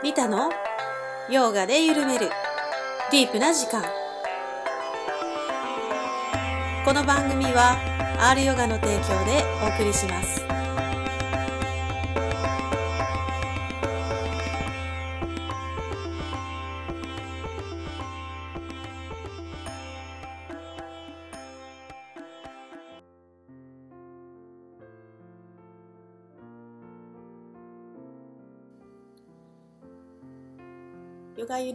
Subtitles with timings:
[0.00, 0.48] リタの？
[1.28, 2.30] ヨガで緩める。
[3.10, 3.82] ディープな時間。
[6.84, 7.76] この番組は
[8.30, 10.37] R ヨガの提供でお送りします。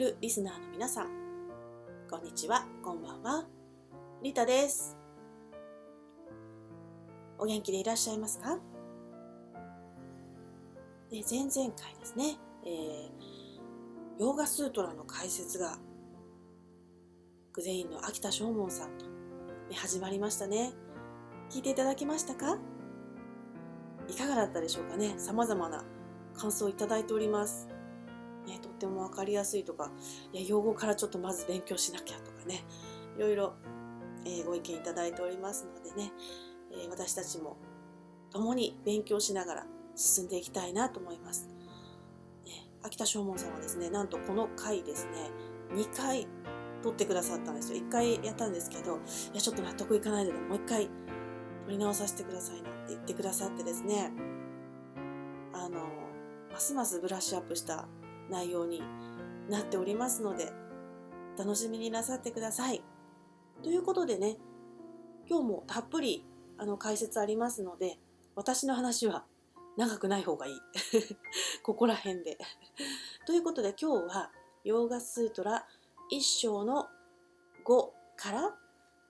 [0.04, 1.08] るリスナーの皆さん。
[2.10, 2.66] こんにちは。
[2.84, 3.46] こんばんは。
[4.22, 4.98] リタです。
[7.40, 8.58] お元気でいらっしゃいますか？
[11.10, 15.78] で前々回ですね、えー、ヨーガスートラの解説が
[17.54, 19.12] グゼインの秋田正門さんと、ね、
[19.74, 20.74] 始まりましたね。
[21.50, 22.58] 聞いていただきましたか？
[24.10, 25.14] いかがだったでしょうかね。
[25.18, 25.86] 様々な
[26.36, 27.70] 感想をいただいております。
[28.46, 29.92] ね、とっても分かりやすいとか
[30.32, 32.64] いや用語からちょっとまず勉強しなきゃとかね
[33.18, 33.54] いろいろ、
[34.26, 36.12] えー、ご意見いただいておりますのでね、
[36.72, 37.58] えー、私たちも
[38.32, 41.48] 共に勉強しながら進んでいきたいなと思います。
[42.46, 45.12] ね、秋田正門さんはですねなんとこの回ですね
[45.74, 46.28] 2回
[46.82, 50.92] 撮ってくださったんですよ1回やったんですけどいやちょっと納得いかないのでもう1回撮
[51.70, 54.12] り直させてくださいなって言ってくださってですね
[55.54, 55.80] あの
[56.52, 57.88] ますますブラッシュアップした
[58.30, 58.82] 内容に
[59.50, 60.52] なっておりますので
[61.38, 62.82] 楽しみになさってください。
[63.64, 64.38] ということでね
[65.28, 66.26] 今日もたっぷり
[66.58, 67.98] あの解説ありますので
[68.36, 69.26] 私の話は
[69.78, 70.54] 長くない方がいい。
[71.64, 72.38] ここら辺で。
[73.26, 74.32] ということで今日は
[74.64, 75.68] ヨーガスートラ
[76.12, 76.88] 1章の
[77.66, 78.58] 5から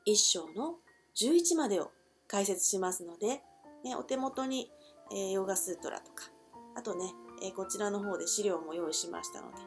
[0.08, 0.80] 1章の
[1.16, 1.92] 11までを
[2.28, 3.42] 解説しますので、
[3.84, 4.72] ね、お手元に、
[5.12, 6.32] えー、ヨーガスートラとか
[6.76, 9.58] あとねえこちらの方で資料も用意しましたので、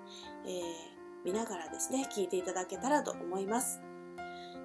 [0.46, 0.62] えー、
[1.24, 3.80] 見ながらですね、聞いていただけたらと思います。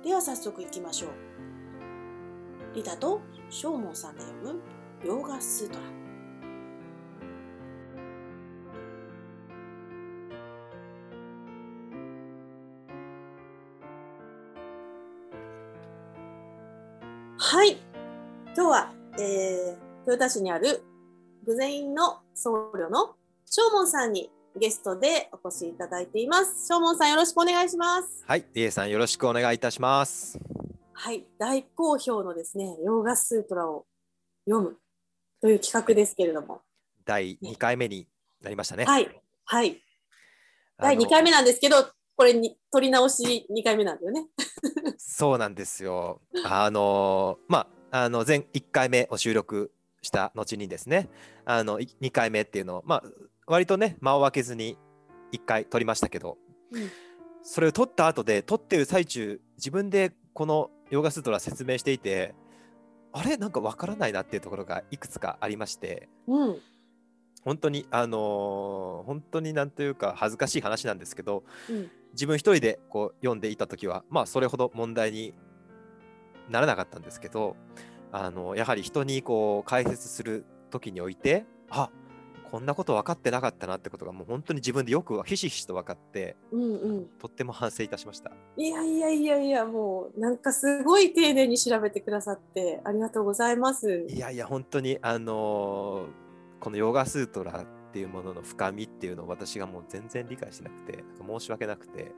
[0.04, 1.12] では早速いきましょう。
[2.76, 4.62] リタとショーモンさんで読む
[5.06, 6.02] ヨーガスートラ。
[17.38, 17.78] はい。
[18.56, 20.84] 今日は、えー、豊田市にある
[21.46, 23.16] グゼインの僧侶の
[23.46, 24.30] 正門さんに
[24.60, 26.68] ゲストでお越しいただいています。
[26.68, 28.24] 正門さんよろしくお願いします。
[28.28, 30.40] はい、リエさんよろしくお願いいたします。
[30.94, 33.86] はい、大好評のですね、ヨーガスートラを
[34.46, 34.78] 読む
[35.42, 36.62] という企画ですけれども。
[37.06, 38.08] 第2回目に
[38.42, 38.86] なりましたね。
[38.86, 39.10] はい、
[39.46, 39.82] はい。
[40.78, 44.28] 第2回目なんですけど、これに取り直し2回目なんだよね。
[45.00, 46.22] そうなんですよ。
[46.46, 51.10] あのまああの前1回目を収録した後にですね
[51.46, 53.04] あの2回目っていうのをまあ
[53.48, 54.78] 割とね間を空けずに
[55.34, 56.38] 1回撮りましたけど、
[56.72, 56.90] うん、
[57.44, 62.34] それを撮った後で撮ってる最中自分でこのヨーガスートラ説明していて
[63.14, 63.38] あれ？
[63.38, 66.58] なんかわからないなっていうところがいくつかありまして、うん、
[67.44, 75.34] 本当にあのー、本当になんというか恥ずかしい話なんですけど、うん、自分一人でこう読んでいた時はまあそれほど問題に
[76.50, 77.56] ならなかったんですけど
[78.12, 81.90] あのやはり人にこう解説する時においてあ
[82.52, 88.32] こんなこと分かってなかったなってことがもう本当に自分でよくひしひしと分かって、うんうん、とっても反省いたしました。
[88.58, 94.06] いやいやいやいやもうなんかすごい丁寧に調べてくださってありがとうございます。
[94.10, 102.14] いやいや本当にあのー、このヨガスートラっていうものの深みっていうのを私がもう全然理解しなくて申し訳なくて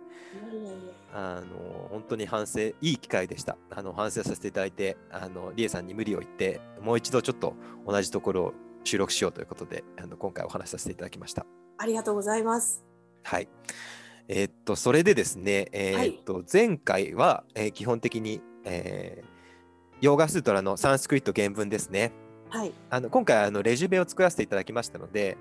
[1.11, 3.57] あの本当に反省いい機会でした。
[3.71, 7.55] あの反省させていただいてあのリエさんに無理を言ってもう一度ちょっと
[7.87, 11.47] 同じところを収録しようということであの今回お話しさせていただきました。
[11.79, 12.83] ありがとうございます。
[13.23, 13.47] はい。
[14.27, 22.11] えー、っとそれでですね、えー、っと、はい、前回は、えー、基本的に、えー、ヨーガスートラのサンスクリット原文ですね。
[22.53, 25.37] はい、あの今回あのレジュメを作らせていただきましたので、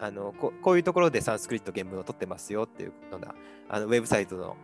[0.00, 3.34] あのここういうところでサンスクリット原文を取ってますよっていうような
[3.68, 4.56] あのウェブサイトの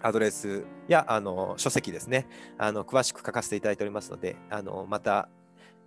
[0.00, 2.26] アドレスやあの書籍ですね。
[2.56, 5.28] あの詳しく書かせていただいておりますのであのまた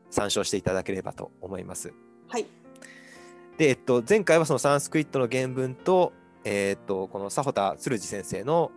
[0.09, 1.93] 参照していただければと思います。
[2.27, 2.45] はい、
[3.57, 6.13] で、えっと、前回はそのサンスクリットの原文と、
[6.43, 8.71] えー、っとこの佐保田鶴司先生の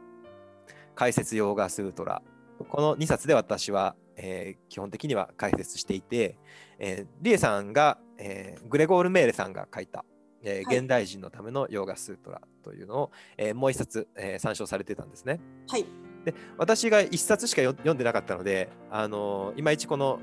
[0.95, 2.23] 解説ヨーガスートラ。
[2.69, 6.39] この2冊で私は、えー、基本的には解説していて、
[6.79, 10.05] えー、リエさんがえー、グレゴール・メーレさんが書いた、
[10.43, 15.41] えー、現代人のためのヨーガスートラというのを、えー、もう一冊、えー、参照されてたんですね。
[15.69, 15.85] はい、
[16.25, 20.21] で私が一冊しか読んでなかったので、あのー、いまいちこの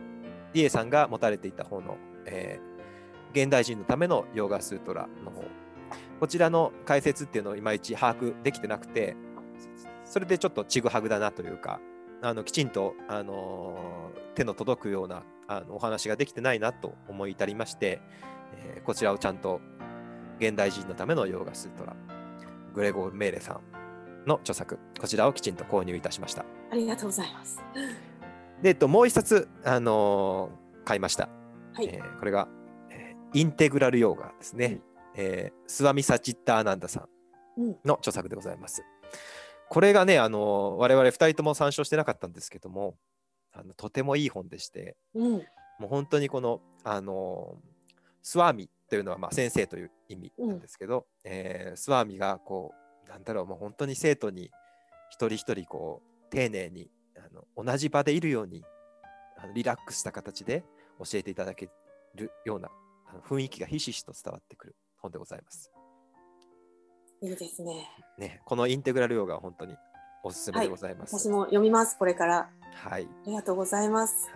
[0.53, 5.43] リエさんが持たれていた方の、えー、現代人のためのヨーガスートラの方、
[6.19, 9.15] こちらの解説っていうのをいまいち把握できてなくて
[10.05, 11.79] それでちょっとちぐはぐだなというか
[12.21, 15.23] あのきちんと、あの手の届くような
[15.57, 18.01] あのお話ができてないなと思い至りまして、
[18.53, 19.61] えーこちらをちゃんと
[20.39, 21.95] 現代人のためのヨーガスートラ
[22.73, 26.45] グレゴール・メーレさんの著作こちらをきちんと購入いたしました。
[26.71, 27.59] ありがとうございます。
[28.61, 31.29] で、えっと、もう一冊、あのー買いました。
[31.73, 31.85] はい。
[31.85, 32.47] えーこれが、
[32.89, 34.65] えーインテグラルヨーガですね。
[34.65, 34.81] うん
[35.15, 37.01] えースワミ・サチッターアナンダさ
[37.57, 38.83] んうんの著作でございます。
[39.69, 42.95] これがね、あのー我々2人とも参照してなかったんですけども、
[43.53, 45.31] あのとてもいい本でして、うん。
[45.79, 47.71] もう本当にこの、あのー
[48.23, 52.71] スワミというのはまあ先生という意味なんですけど、えースワミがこ
[53.07, 54.51] う、なんだろう、もう本当に生徒に
[55.09, 58.63] 一人一人こう、丁寧にあの同じ場でいるように
[59.37, 60.63] あのリラックスした形で
[60.99, 61.69] 教えていただけ
[62.15, 62.69] るような
[63.09, 65.71] あの雰囲気がひしひしと伝わってくる本でございます。
[67.21, 67.89] いいですね。
[68.17, 69.75] ね、このインテグラルヨガは本当に
[70.23, 71.17] おすすめでございます。
[71.17, 71.97] 私も読みます。
[71.97, 72.49] これから。
[72.73, 73.03] はい。
[73.03, 74.29] ありがとうございます。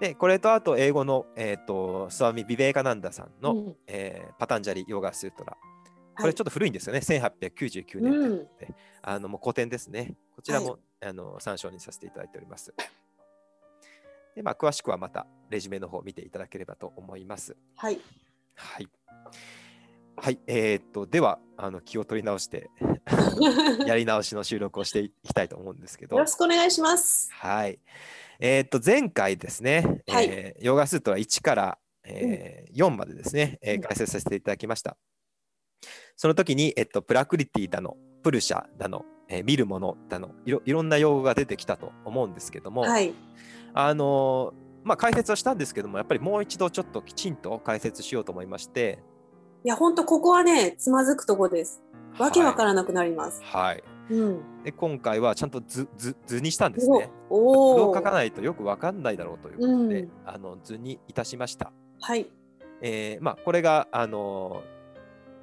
[0.00, 5.52] で、これとあと英語の、えー、とスワミ・ビベーカナンダさんの、うんえーパタンジャリ・ヨガ・スートラ。
[5.52, 7.00] こはいれちょっと古いんですよね。
[7.00, 10.16] 1899年うんで、あのもう古典ですね。
[10.34, 12.74] こちらも、あの参照にさせていただいております。
[14.34, 17.56] で、まあ、詳しくはまたレジュメの方を見ていただければと思います。
[17.76, 18.00] はい。
[18.54, 18.88] はい。
[20.20, 22.70] はい、えーっと、では、あの気を取り直して、
[23.86, 27.30] やり直しの収録をしていきたいと思うんですけどよろ、しくお願いします。
[27.32, 27.78] はい。
[28.40, 34.96] えーっと、前回ですね、はいえーヨガスートは1から、えー4までですね、えーうん解説させていただきました。
[36.16, 43.14] その時に、えっと、プラクリティだの、プルシャだの、えー見るものだのいろ、いろんな用語が出てきたと思うんですけども、はい。
[43.74, 49.00] あのーまあ、解説はしたんですけども、やっぱりもう一度ちょっときちんと解説しようと思いまして、
[49.64, 51.82] いや、本当ここはね、つまずくとこです。
[52.18, 53.42] わけわからなくなります。
[53.44, 53.84] はい。
[54.10, 54.62] うん。
[54.64, 57.10] で今回はちゃんと図図図にしたんですおね。
[57.28, 57.34] 図。
[57.34, 61.72] を書かないとよくわかんないだろうということで、うんあの図にいたしました。
[62.00, 62.26] はい。
[62.80, 64.62] えーまあ、これが、あの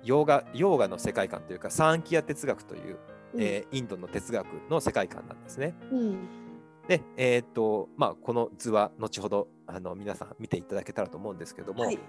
[0.04, 2.98] ヨーガヨーガの世界観というかサンキア哲学という、
[3.34, 5.76] うんえーインドの哲学の世界観なんですね。
[5.92, 6.18] うん。
[6.88, 12.00] で、えーっとまあ、この図は後ほどあの皆さん見ていただけたらと思うんですけども、はい。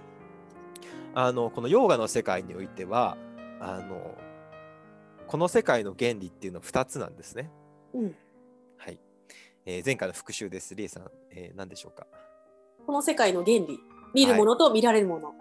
[1.19, 3.17] あのこのヨーガの世界においては
[3.59, 4.15] あの
[5.25, 7.49] この世界の原理っていうのは2つなんですね。
[7.95, 8.15] うん。
[8.77, 8.99] はい
[9.65, 10.75] えー前回の復習です。
[10.75, 12.05] リエさん、えー何でしょうか？
[12.85, 13.79] この世界の原理。
[14.13, 15.33] 見るものと見られるもの。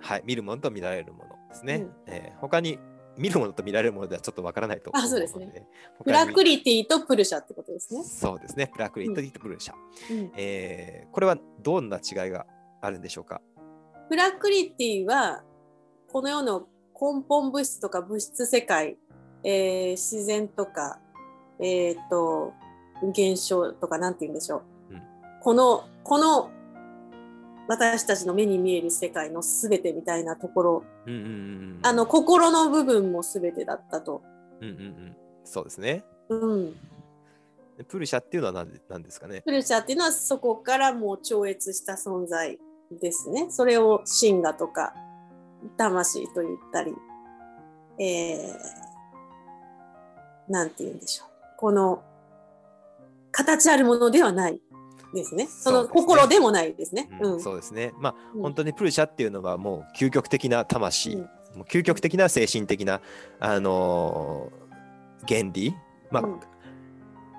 [0.00, 1.74] はい、見るものと見られるものですね。
[1.76, 2.80] うんえー他に
[3.16, 5.66] 見るものと見られるものではちょっとわからないと思うのあそうですね
[6.04, 8.02] プラクリティとプルシャってことですね。
[8.02, 8.66] そうですね。
[8.74, 9.74] プラクリとプルシャ、
[10.10, 10.32] うん。
[10.36, 12.44] えーこれはどんな違いが
[12.82, 13.40] あるんでしょうか？
[14.08, 15.42] プラクリティは
[16.08, 16.60] この世の
[16.94, 18.96] 根本物質とか物質世界、
[19.44, 20.98] えー自然とか、
[21.58, 22.52] えー、と
[23.02, 25.02] 現象とかなんて言うんでしょう、うん
[25.42, 26.50] このこの
[27.68, 31.80] 私たちの目に見える世界の全てみたいなところうんうんうんうん。
[31.82, 34.22] あの心の部分も全てだったと。
[34.60, 35.16] うんうんうん。
[35.44, 36.04] そうですね。
[36.28, 36.72] うん、
[37.76, 42.58] でプルシャっていうのは何で何ですかねプルシャっていうのはそこからもう超越した存在
[42.90, 43.46] ですね。
[43.50, 44.94] それを神我とか
[45.76, 46.94] 魂と言ったり、
[47.98, 51.28] えー、なんて言うんでしょう。
[51.58, 52.02] この
[53.32, 54.60] 形あるものではない
[55.14, 55.46] ですね。
[55.46, 57.08] その心でもないですね。
[57.20, 57.92] うんうんそうですね。
[57.98, 63.00] まあ、うん本当にプルシャっていうのはもう究極的な魂、うんもう究極的な精神的な、
[63.40, 64.66] あのー
[65.26, 65.74] 原理。
[66.10, 66.40] まあ、うん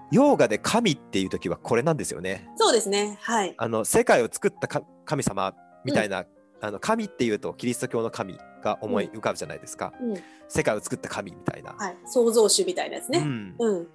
[0.09, 2.49] ヨーガで神っていう時はこれなんですよね。
[2.55, 3.17] そうですね。
[3.21, 3.53] はい。
[3.57, 6.25] あの世界を作ったか神様みたいな、
[6.61, 9.93] あの神っていうとキリスト教の神が思い浮かぶじゃないですか。
[9.99, 11.73] うん、世界を作った神みたいな。
[11.73, 11.97] はい。
[12.05, 13.19] 創造主みたいなやつね。
[13.19, 13.87] うん、うん。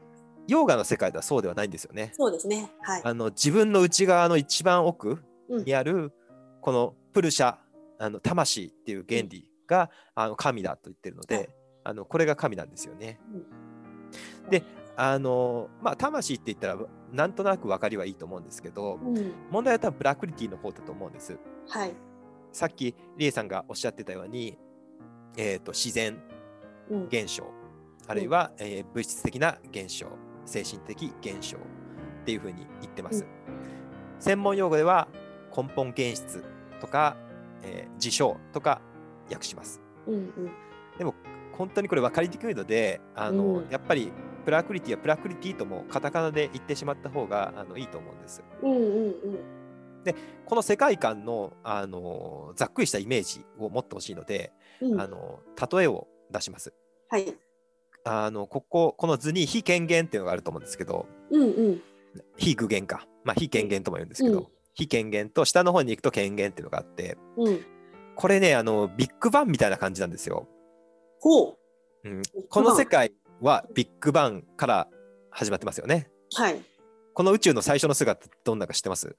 [0.49, 2.13] ヨーガの世界ではそうではないんですよね。
[2.17, 2.73] そうですね。
[2.81, 3.03] はい。
[3.05, 6.13] あの自分の内側の一番奥うんにある
[6.61, 7.57] このプルシャ
[7.99, 11.49] あの魂っていう原理が、あの神だと言ってるので、はい
[11.85, 13.19] あのこれが神なんですよね。
[13.35, 14.63] うんで
[14.97, 16.77] あのまあ魂って言ったら
[17.13, 19.33] なんとなく分かりはいいと思うんですけど、うん。
[19.51, 21.39] 問題は多分プラクリティの方だと思うんです。
[21.69, 21.95] はい。
[22.53, 24.59] さっきリエさんがおっしゃってたように、
[25.37, 26.19] えー、と自然
[26.91, 27.05] うん。
[27.05, 27.45] 現象
[28.09, 30.07] あるいは、えー物質的な現象
[30.45, 31.61] 精神的現象っ
[32.25, 33.29] ていうふうに言ってます、うん
[34.19, 35.09] 専門用語では
[35.57, 36.45] 根本現実
[36.81, 37.17] とか、
[37.63, 38.81] えー事象とか
[39.31, 40.15] 訳しますうん。
[40.15, 40.33] うん。
[40.99, 41.15] でも
[41.53, 44.13] 本当にこれ分かりにくいのであの、うんやっぱり
[44.45, 48.73] プラクリティはプラクリティともカタカナで言ってしまった方があのいいと思うんですうん。
[48.73, 49.39] うん。
[50.47, 55.01] この世界観のあのざっくりしたイメージを持ってほしいので、うん。
[55.01, 55.41] あの
[55.73, 56.73] 例えを出します。
[57.09, 57.35] はい。
[58.05, 61.83] あのこここの図に非権限っていうのがあると思うんですけどうんうん。
[62.37, 67.61] 非具現か、まあ、非権限とも言うんですけど、うん非権限と下の方に行くと権限っていうのがあってうん。
[68.17, 70.49] これねあのビッグバンみたいな感じなんですよ。
[71.21, 71.59] ほう。
[72.05, 74.89] うん、この世界はビッグバンから
[75.31, 76.09] 始まってますよね。
[76.35, 76.61] はい。
[77.15, 79.17] この宇宙の最初の姿どんなか知ってます？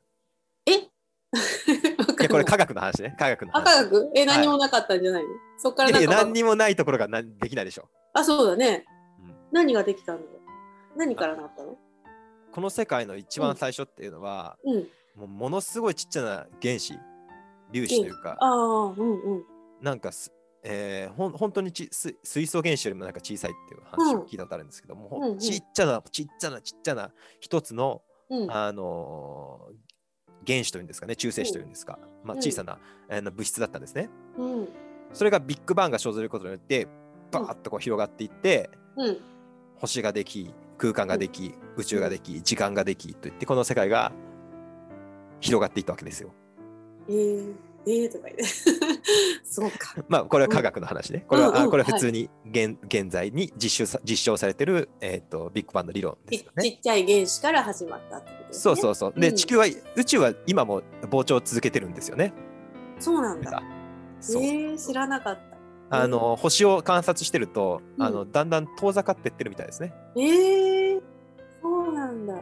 [0.66, 0.72] え？
[0.76, 3.66] いやこれ科学の話ね科学のあ、話。
[3.66, 4.12] 科学？
[4.16, 6.12] え、何もなかったんじゃないの、そっからなんか。
[6.12, 7.90] 何にもないところがなできないでしょ。
[8.14, 8.86] あ、そうだね。
[9.22, 10.24] うん何ができたんだ
[10.96, 11.78] 何からなったの？
[12.52, 14.88] この世界の一番最初っていうのは、うん。
[15.16, 16.94] もうものすごいちっちゃな原子
[17.74, 19.44] 粒子というかああ、うんうん。
[19.82, 20.32] なんかす、
[20.66, 28.52] えー、ほん本当にち水水素原子よりもなんか小さいっていう話うんを聞いたことあるんですけども、ほうんうんちっちゃなちっちゃなちっちゃな一つの、うん。
[28.52, 29.94] あのー
[30.46, 32.78] 原子というんですかね中性子というんですか、まあ、うん小さな、
[33.10, 34.10] あの物質だったんですね。
[34.38, 34.70] うん。
[35.14, 36.88] それがビッグバンが生ずることによって
[37.32, 39.18] バーッとこう広がっていって、うん。
[39.78, 44.12] 星ができ空間ができ、宇宙ができ時間ができといってこの世界が
[45.40, 46.34] 広がっていったわけですよ。
[47.08, 47.56] えー、
[47.86, 48.44] えー、とか言って。
[49.44, 49.96] そうか。
[50.08, 51.26] まあこれは科学の話ね。
[51.28, 56.64] これは、うんうんあこれは普通に現,、現在に実証さ実証されてる、えー、とビッグバンの理論ですよね。
[56.64, 58.62] ちちっちゃい原子から始まったってことですね。
[58.62, 59.14] そうそうそう。
[59.20, 62.34] で、うん地球は宇宙は今も膨張を続けてるんですよね。
[63.00, 63.62] そうなんだ。
[64.22, 65.54] えー、知らなかった。
[65.90, 69.94] あの星を観察してると、うんあのだんだん遠ざかってってるみたいですね。
[70.16, 71.02] えー、
[71.62, 72.36] そうなんだ。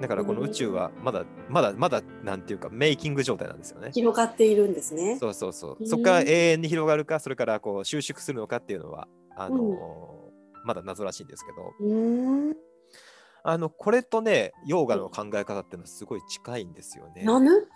[0.00, 3.90] だからこの宇宙はまだまだまだなんていうかメイキング状態なんですよね。
[3.92, 5.18] 広がっているんですね。
[5.20, 5.76] そうそうそう。
[5.78, 5.82] う。
[5.82, 10.30] んそこから永遠に広がるか、それからこう収縮するのかっていうのは、あのー
[10.64, 11.74] まだ謎らしいんですけど。
[13.42, 17.24] あのこれとね、ヨーガの考え方っていうのはすごい近いんですよね。
[17.24, 17.50] なぬ？
[17.50, 17.66] うん。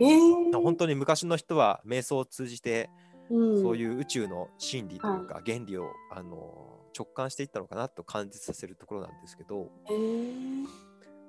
[0.00, 2.88] えー、本当に昔の人は瞑想を通じて、
[3.28, 9.70] うん、そういう宇宙の真理というか原理を、あのー直感していったのかなと感じさせるところなんですけど。
[9.90, 10.64] えー、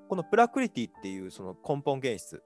[0.08, 2.42] このプラクリティっていうその根本原質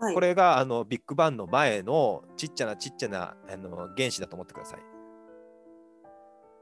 [0.00, 4.80] はい、これがあのビッグバンの前のちっちゃなちっちゃなあの原子だと思ってください。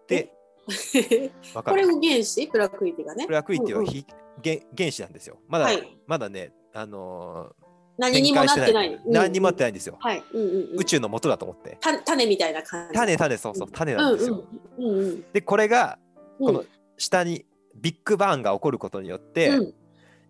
[0.08, 0.32] で、
[1.52, 2.48] これるも原子？
[2.48, 3.26] プラクリティがね？
[3.26, 3.32] プ。
[3.32, 4.06] ラクリティはうんうんひ、
[4.42, 5.36] 原原子なんですよ。
[5.48, 7.66] まだ、はいまだね、あのー
[7.98, 9.00] 何にもなってない。
[9.06, 9.70] 何にもなってない。
[9.72, 9.96] んですよ。
[10.00, 10.22] はい。
[10.32, 11.78] うんうんうん、宇宙の元だと思って。
[11.80, 12.94] た種みたいな感じ。
[12.94, 14.44] 種、種、そうそう、種なんですよ。
[14.78, 15.98] うんうんうんで、これが、
[16.38, 16.46] うん。
[16.46, 16.64] この
[16.98, 19.74] 下にビッグバンが起こることによって、うん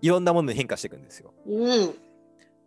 [0.00, 1.32] いろんなものに変化していくんですよ。
[1.46, 1.94] うん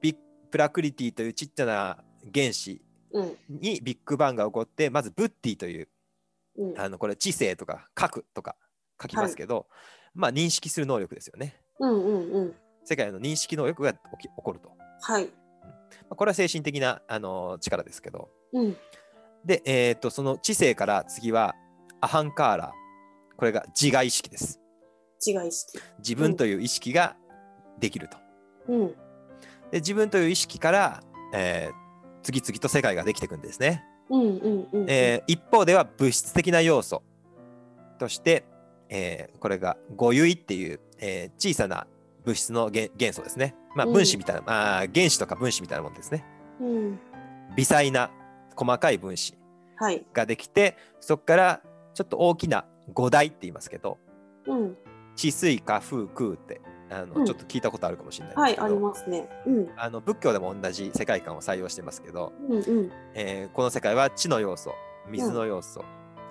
[0.01, 0.15] ビッ
[0.51, 2.81] プラクリティというちっちゃな原子
[3.11, 5.87] うんにビッグバンが起こって、まずブッティという
[6.57, 8.55] うんあのこれ知性とか書くとか
[9.01, 9.67] 書きますけど、
[10.13, 11.61] まあ認識する能力ですよね。
[11.79, 12.55] うんうんうん。
[12.83, 14.71] 世界の認識能力が起き起こると。
[15.01, 15.25] はい。
[15.25, 15.31] ま
[16.11, 18.29] あこれは精神的な、あの力ですけど。
[18.53, 18.77] うん
[19.45, 21.55] で、えー、とその知性から次は
[22.01, 22.73] アハンカーラ。
[23.37, 24.59] これが自我意識です。
[25.25, 25.79] 違い式。
[25.99, 27.15] 自分という意識が
[27.79, 28.17] できると。
[28.67, 28.87] うん
[29.71, 31.89] で自分という意識から、えー
[32.21, 33.83] 次々と世界ができていくんですね。
[34.09, 34.85] うんうんうん。
[34.89, 37.01] えー一方では物質的な要素
[37.97, 38.45] として、
[38.89, 41.87] えーこれが五唯っていう、えー小さな
[42.25, 43.55] 物質の元元素ですね。
[43.75, 46.25] まあうん分子みたいな、まあ原子とか分子みたいなもんですね。
[46.59, 46.99] うん
[47.55, 48.11] 微細な
[48.55, 49.35] 細かい分子
[49.77, 50.03] はい。
[50.13, 51.61] ができて、そこから
[51.93, 53.97] ちょっと大きな五大って言いますけど、
[54.45, 54.77] うん
[55.19, 59.27] 地水火風空ってあの、うんちょっと聞いたことあるかもしれないはいありますね。
[59.45, 64.73] うんあの仏教でも同じ世界観を採用してますけど、うんうんえーこの世界は地の要素、
[65.09, 65.83] 水の要素、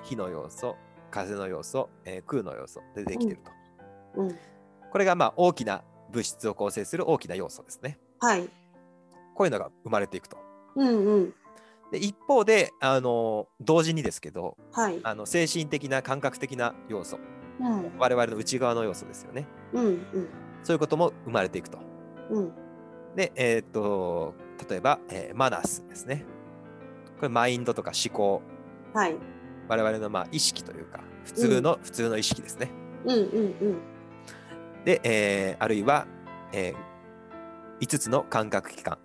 [0.02, 0.74] 火の要素、
[1.10, 4.22] 風の要素、えー空の要素でできていると。
[4.22, 4.38] うん。
[4.90, 7.98] これがまあ大きな物質を構成する大きな要素ですね。
[8.20, 8.48] はい。
[9.34, 10.38] こういうのが生まれていくと。
[10.76, 11.34] うんうん
[11.90, 14.98] で一方で、あの同時にですけどはい。
[15.02, 17.18] あの精神的な感覚的な要素
[17.60, 20.28] うん我々の内側の要素ですよねうんうん
[20.62, 21.78] そういうことも生まれていくと。
[22.30, 22.52] うん
[23.16, 24.34] で、えーっと
[24.68, 26.24] 例えば、えーマナスですね。
[27.16, 28.42] これマインドとか思考
[28.92, 29.16] はい。
[29.68, 32.70] 我々のまあ意識というか普通の、普通の意識ですね。
[33.04, 33.78] うんうんうん
[34.84, 36.06] で、えーあるいは、
[36.52, 36.74] え
[37.80, 38.98] 5つの感覚器官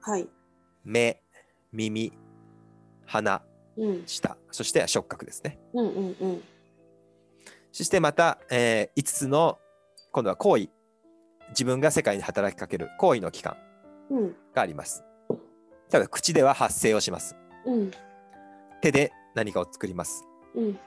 [0.00, 0.28] はい。
[0.84, 1.20] 目
[1.72, 2.12] 耳
[3.06, 3.42] 鼻
[3.76, 5.58] うん舌そして触覚ですね。
[5.74, 6.42] うんうんうん
[7.76, 9.58] そしてまた、え5つの
[10.10, 10.70] 今度は行為
[11.50, 13.56] 自分が世界に働きかける行為の器官
[14.08, 15.04] うんがあります。
[15.92, 17.36] 例えば口では発声をします。
[17.66, 17.90] うん
[18.80, 20.24] 手で何かを作ります。
[20.54, 20.78] うん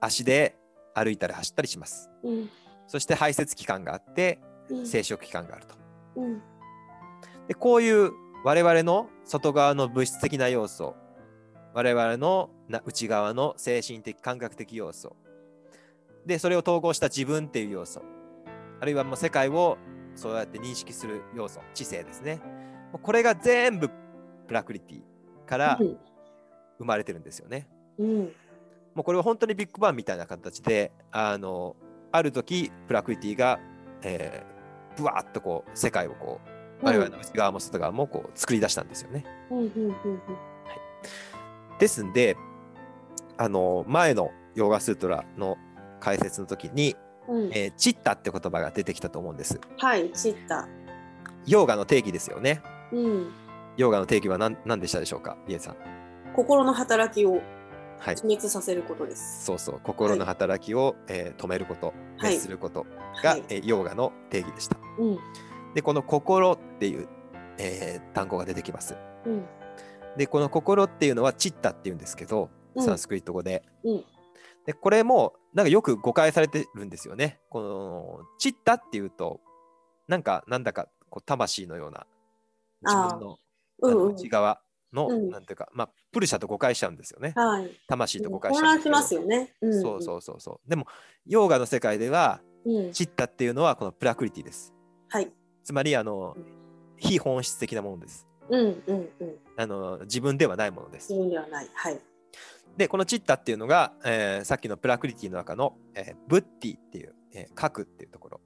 [0.00, 0.56] 足で
[0.94, 2.08] 歩いたり走ったりします。
[2.22, 2.48] うん
[2.86, 5.74] そして排泄器官があってうん生殖器官があると。
[6.16, 6.42] うん
[7.46, 8.10] でこういう
[8.42, 10.96] 我々の外側の物質的な要素
[11.74, 15.14] 我々のな内側の精神的感覚的要素
[16.26, 18.02] でそれを統合した自分っていう要素。
[18.80, 19.78] あるいはもう世界を
[20.14, 22.40] そうやって認識する要素知性ですね。
[23.02, 23.88] これが全部
[24.46, 25.02] プラクリティ
[25.46, 25.96] からうん。
[26.78, 27.68] 生まれてるんですよね。
[27.98, 28.18] うん。
[28.94, 31.76] もうこれは本当にビッグバンみたいな形であの
[32.10, 33.58] ある時プラクリティが、
[34.02, 36.40] えー、ぶわーっとこう世界をこ
[36.82, 39.24] う我々の内側も外側もこう作り出したんですよね。
[39.50, 40.20] うんうんうん
[41.78, 42.36] ですんで
[43.38, 45.56] あの前のヨーガスートラの
[46.02, 46.96] 解説の時に、
[47.28, 49.60] うんうんえーチッタって言葉が出てきたと思うんです。
[49.78, 50.66] はいチッタ
[51.46, 52.60] ヨーガの定義ですよね。
[52.92, 53.32] うん
[53.76, 55.76] ヨーガの定義は何何でしたでしょうか、リエさん。
[56.34, 57.40] 心の働きを
[58.00, 58.14] はい。
[58.16, 62.84] 自滅させることですそうそう、心の働きを、えー止めること、はい滅すること
[63.22, 64.76] が、はいえーヨーガの定義でした。
[64.98, 65.18] うん
[65.74, 67.08] で、この心っていう、
[67.58, 68.96] えー単語が出てきます。
[69.24, 69.44] うん
[70.16, 73.62] で、この心っていうのはチッタっていうんですけど、うんサンスクリット語で。
[73.84, 74.04] うん
[74.66, 77.40] で、これも、なんかよく誤解されてるんですよね。
[77.50, 79.40] この、チッタっていうと、
[80.08, 82.06] なんか、なんだか、こう魂のような、
[82.82, 83.38] 自分のあの
[83.82, 84.60] うんうん内側
[84.92, 87.32] の、うんなんていうか、まあ、プルシャと誤解しちゃうんですよね。
[87.36, 90.70] はい魂と誤解し混ちゃうんですけど乱しますよねうんそうそうそうそう。
[90.70, 90.86] でも、
[91.26, 94.72] ヨーガの世界では、うんチッタっていうのはこのプラクリティです。
[95.08, 95.30] はい
[95.64, 96.44] つまり、あのうん、
[96.96, 98.26] 非本質的なものです。
[98.48, 101.20] うんうんうんあの自分ではないものです自。
[101.22, 102.00] 分ではないはい
[102.76, 108.40] で、このチッタっていうのが、えーさっきのプラクリティの中の、えーブッティっていう、えー、核っていうところ、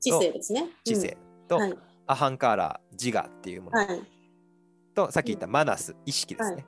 [0.00, 0.66] 知性ですね。
[0.84, 1.16] 知性。
[1.48, 1.74] と、はい。
[2.06, 3.78] アハンカーラ、自我っていうもの。
[3.78, 4.02] はい。
[4.94, 6.66] と、さっき言ったマナス、意識ですね。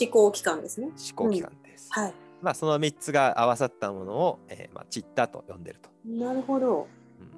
[0.00, 0.88] 思考機関ですね。
[0.88, 1.88] 思考機関です。
[1.90, 2.14] はい。
[2.42, 5.90] まあ、その3つが合わさったものを、えーまあ、チッタと呼んでると。
[6.04, 6.88] なるほど。
[7.20, 7.30] うん。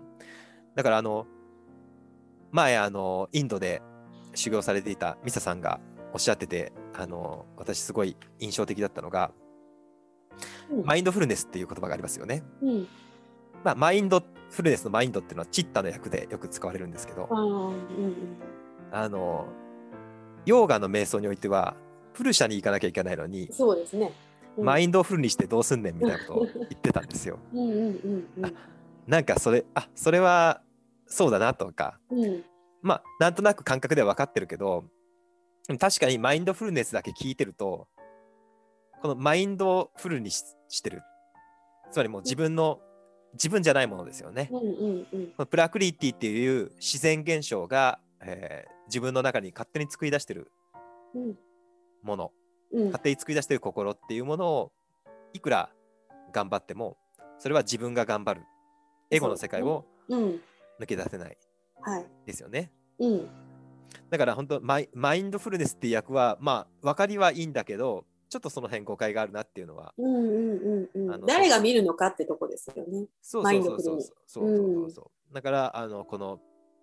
[0.75, 1.27] だからあの
[2.53, 3.83] 前あのインドで
[4.35, 5.81] 修行されていたミサさんが
[6.13, 9.33] おっしゃっててあの私すごい印象的だったのが
[10.71, 10.85] うん。
[10.85, 12.43] マインドフルネスっていう言葉がありますよね。
[12.63, 12.89] うん。
[13.65, 18.37] まあ、マインドフルネスのマインドっていうのはチッタの役でよく使われるんですけどあーうんうん。
[18.91, 19.47] あの
[20.45, 21.77] ヨーガの瞑想においては
[22.13, 24.13] プルシャに行かなきゃいけないのに、そうですね。
[24.57, 24.65] うん。
[24.65, 27.39] マインドをフルにしてどうすんねんみたいなことを 言ってたんですよ。
[29.07, 30.63] なんかそれあそれは
[31.07, 32.45] そうだなとかうん。
[32.83, 34.85] まあなんとなく感覚では分かってるけど
[35.79, 37.87] 確かにマインドフルネスだけ聞いてると
[39.01, 41.03] このマインドをフルにししてる。
[41.91, 42.81] つまりもう自分の
[43.35, 44.49] 自分じゃないものですよね。
[44.53, 45.27] うんうんうん。
[45.29, 50.51] このプラクリティっていう自然現象が、えー自分の中に勝手に作り出してる
[51.15, 51.39] うん
[52.03, 52.33] もの。
[52.73, 52.85] うん。
[52.87, 54.73] 勝手に作り出してる心っていうものを
[55.33, 55.71] いくら
[56.33, 56.99] 頑張っても
[57.39, 58.47] それは自分が頑張る。
[59.11, 60.41] エゴの世界をうん。
[60.81, 61.39] 抜け出せない
[61.81, 62.07] はい。
[62.27, 62.71] ですよね。
[62.99, 63.31] うん
[64.11, 73.07] だから本当マイマインドフルネスっていう役はまあ分かりはいいんだけどちょっとその辺誤解があるなっていうのはうんうんうん誰が見るのかってとこですよね。
[73.21, 74.01] そうそうそうそう。
[74.27, 76.41] そうそうそうだからあのこの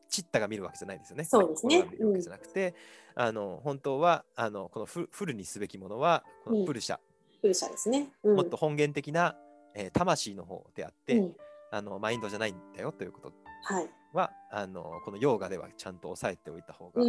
[0.10, 1.24] チッタが見るわけじゃないですよね。
[1.24, 1.88] そうですね。
[1.92, 2.74] 見るわけじゃなくて、
[3.16, 6.98] あの本当はあのこのフフルにすべきものはこのプルシャ、
[7.42, 8.12] 風車ですね。
[8.24, 8.36] うん。
[8.36, 9.36] もっと本源的な、
[9.76, 11.36] えー魂の方であって、うん。
[11.72, 13.34] あのマインドじゃないんだよということ。
[13.64, 17.08] はいはあのこのヨーガではちゃんと押さえておいた方がい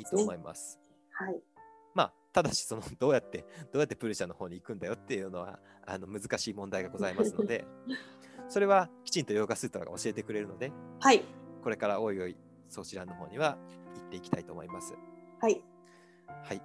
[0.00, 0.80] いと思います。
[1.12, 1.40] はい
[1.94, 7.64] まあ、ただしそのどうやってどうやってプルシャの方に行くんだよっていうのはあの難しい問題がございますので
[8.48, 11.22] それはきちんとヨーガスートラが教えてくれるのではい
[11.62, 12.36] これからおいおい
[12.68, 13.58] そちらの方には
[13.94, 14.94] 行っていきたいと思います。
[15.40, 15.62] はい
[16.42, 16.62] はい。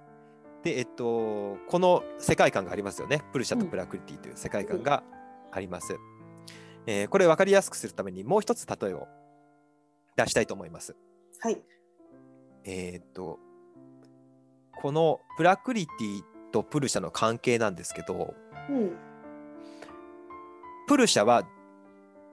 [0.62, 3.22] で、えっと、この世界観がありますよね。
[3.32, 5.02] プルシャとうんプラクリティという世界観が
[5.50, 5.96] あります。
[6.86, 9.08] えーこれ分かりやすくするためにもう一つ例えを
[10.16, 10.96] 出したいと思います。
[11.40, 11.60] はい
[12.64, 13.38] えーっと、
[14.80, 18.34] このプラクリティとプルシャの関係なんですけど、
[18.70, 18.96] うん
[20.88, 21.42] プルシャは、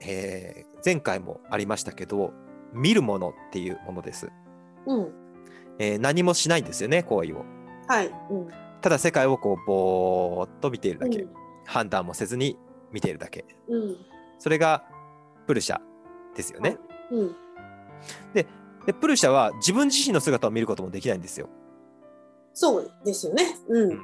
[0.00, 2.34] えー前回もありましたけど、
[2.74, 4.30] 見るものっていうものです。
[4.86, 5.12] うん
[5.78, 7.44] えー何もしないんですよね、行為を。
[7.86, 8.48] はいうん
[8.82, 11.30] ただ世界をこうぼーっと見ているだけ、うん
[11.66, 12.58] 判断もせずに
[12.92, 13.44] 見ているだけ。
[13.68, 13.96] うん
[14.38, 14.84] それが
[15.46, 15.80] プルシャ
[16.36, 16.76] ですよね。
[17.10, 17.36] うん
[18.32, 21.48] で、プルシャは自分自身の姿を見ることもできないんですよ。
[22.52, 23.56] そうですよね。
[23.68, 24.02] うん、うん。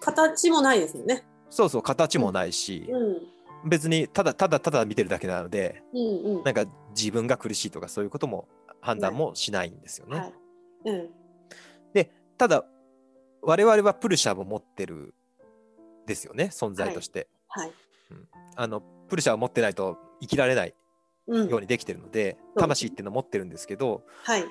[0.00, 1.24] 形もないですよね。
[1.50, 3.68] そうそう、形もないし、うん。
[3.68, 6.44] 別にただただただ見てるだけなので、うんうん。
[6.44, 6.64] なんか
[6.96, 8.48] 自分が苦しいとかそういうことも
[8.80, 10.18] 判断もしないんですよね。
[10.18, 10.32] はい。
[10.86, 11.10] うん。
[11.92, 12.64] で、ただ
[13.42, 15.14] 我々はプルシャを持ってる
[16.06, 17.28] ですよね、存在として。
[17.48, 17.72] はい。
[18.56, 20.74] あのプルシャを持ってないと生きられないうん
[21.26, 24.44] ようにできてるので、うん魂っていうのを持ってるんですけど、はい。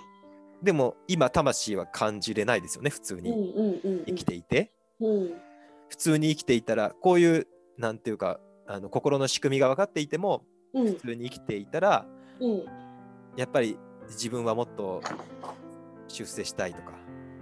[0.61, 4.05] でも今魂は感じれないですよね普通うんにうんうん。
[4.05, 5.27] 生きていて、うん。
[5.27, 5.35] 普
[5.89, 10.87] 普通に生きていたらこういうなんていうかあの心の仕組みが分かっていてもうん。
[10.87, 12.05] 普通に生きていたら
[12.39, 12.65] うん。
[13.37, 13.77] やっぱり
[14.09, 15.01] 自分はもっと
[16.07, 16.91] 出世したいとか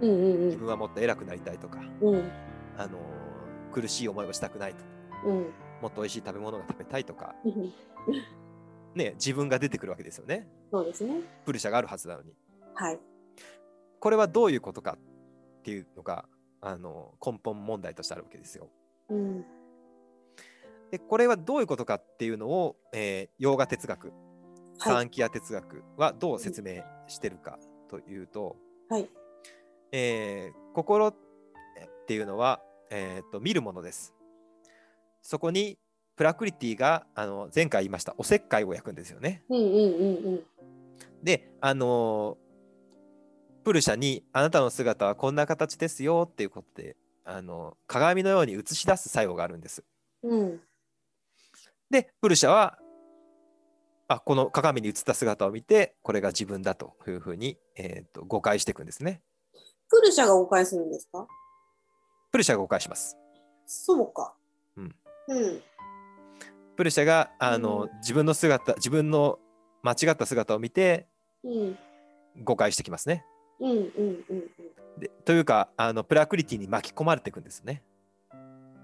[0.00, 2.30] うんうん自分はもっと偉くなりたいとか、うん。
[2.78, 2.98] あの
[3.72, 4.84] 苦しい思いをしたくないと
[5.26, 5.36] うん。
[5.80, 7.72] もっと美味しい食べ物が食べたいとか、うん
[8.94, 10.46] ね、自分が出てくるわけですよね。
[10.70, 11.20] そうですね。
[11.44, 12.34] プルシャがあるはずなのに。
[12.74, 12.98] はい。
[14.00, 16.26] これはどういうことかっていうのが
[16.60, 18.68] あの根本問題としてあるわけですよ。
[19.08, 19.44] うん。
[20.90, 24.12] でこれはどういうことかっていうのを、えー、洋画哲学
[24.78, 25.06] サはい。
[25.06, 28.56] ンキア哲学はどう説明してるかというと、
[28.88, 29.08] はい。
[29.92, 31.14] えー心っ
[32.06, 34.14] ていうのは、えーと見るものです。
[35.20, 35.78] そこに
[36.16, 39.42] プラクリティがあの前回言いましたおせっかいを焼くんですよね。
[39.48, 39.76] うんうんうん
[40.26, 40.46] うん
[41.22, 42.42] で、あのー
[43.64, 49.84] プルシャにあなたの姿はこんな形ですよっていうことで、あの鏡のように映し出す作用があるんです。
[50.24, 50.60] うん
[51.88, 52.76] で、プルシャは
[54.08, 59.22] あこの鏡に映った姿を見てこれが自分だというふうに、えーと誤解していくんですね。
[59.88, 61.28] プルシャが誤解するんですか？
[62.32, 63.16] プルシャが誤解します。
[63.64, 64.34] そうか
[64.76, 64.94] うん
[65.28, 65.62] うん
[66.76, 69.38] プルシャがあの、うん自分の姿自分の
[69.82, 71.06] 間違った姿を見て
[71.44, 71.78] うん
[72.42, 73.24] 誤解してきますね。
[73.60, 74.50] うんうんうんうん
[74.98, 77.82] でというかあのプラクリティに巻き込まれていくんですね。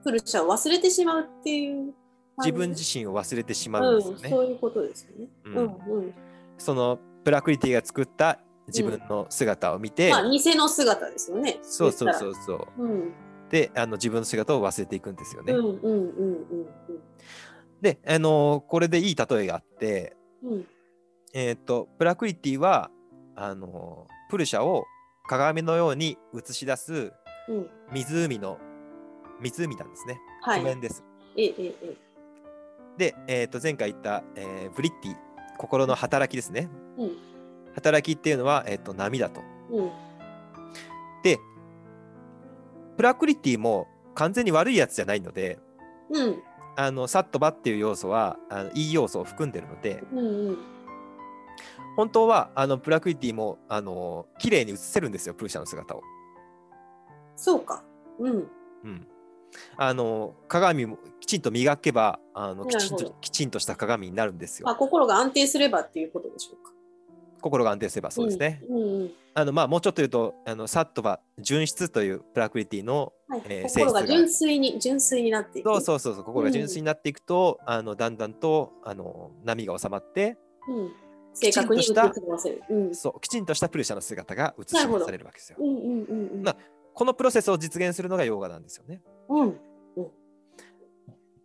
[0.04, 1.92] プルシャを忘れてしまうっていう
[2.38, 4.30] 自分自身を忘れてしまうんですようん、ね。
[4.30, 5.26] そういうことですよね。
[5.44, 6.14] ううんんうん。
[6.56, 11.58] そのプラクリティが作った自分の姿を見て、まあ偽の姿ですよね。
[11.62, 12.82] そうそうそうそう。
[12.82, 13.12] うん
[13.50, 15.52] であの自分の姿を忘れていくんですよね。
[15.54, 16.66] うんうんうんうん
[17.80, 20.66] であのこれでいい例えがあって、うんうん
[21.34, 22.90] えー、とプラクリティは
[23.36, 24.84] あのプルシャを
[25.28, 27.12] 鏡のように映し出す
[27.48, 27.70] うん。
[27.92, 28.58] 湖の
[29.40, 30.20] 湖なんですね。
[30.42, 30.60] はい。
[30.60, 31.04] 湖面です。
[31.36, 31.96] ええええ。
[32.98, 35.16] で、えー、と前回言った、えーブリッティ
[35.56, 36.68] 心の働きですね。
[36.98, 37.16] うん
[37.74, 39.40] 働きっていうのは、えー、と波だと。
[39.70, 39.90] うん
[41.22, 41.38] で
[42.96, 45.58] プラクリティも完全に悪いやつじゃないので
[46.10, 46.42] うん
[46.80, 50.58] あのサットバっていう要素はあのいい要素を含んでるのでうんうん。
[51.96, 56.02] 本当はあのプラクリティもあの綺麗に映せるんですよプルシャの姿を。
[57.34, 57.82] そうか。
[58.20, 58.48] うん
[58.84, 59.08] うん、
[59.76, 64.66] あの鏡もきちんと磨けばあのきちんときちんとした鏡になるんですよ。
[64.66, 66.72] まあ心が安定すればっていうことでしょうか。
[67.40, 68.62] 心が安定すればそうですね。
[68.68, 69.10] うんうんうん。
[69.34, 75.68] あのまあもうちょっと言うとあのサットバ純質というプラクリティのはいえー心が性質が純粋に純粋になっていく。
[75.68, 80.36] そうそうそうそう心が純粋になっていくと、あのだんだんとあの波が収まって
[80.68, 80.92] うん。
[81.34, 82.00] 正確に映し出
[82.94, 85.62] そうきちんとしたプルシャの姿が映し出されるわけですよう。
[85.62, 86.42] んうんうんうん。
[86.42, 86.56] まあ
[86.94, 89.02] このプロセスを実現するのがヨーガなんですよね。
[89.28, 89.60] うん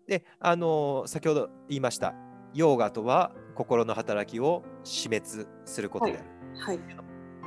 [0.07, 2.13] であの先ほど言いました
[2.53, 5.25] ヨーガとは心の働きを死滅
[5.65, 6.23] することである。
[6.57, 6.79] はい。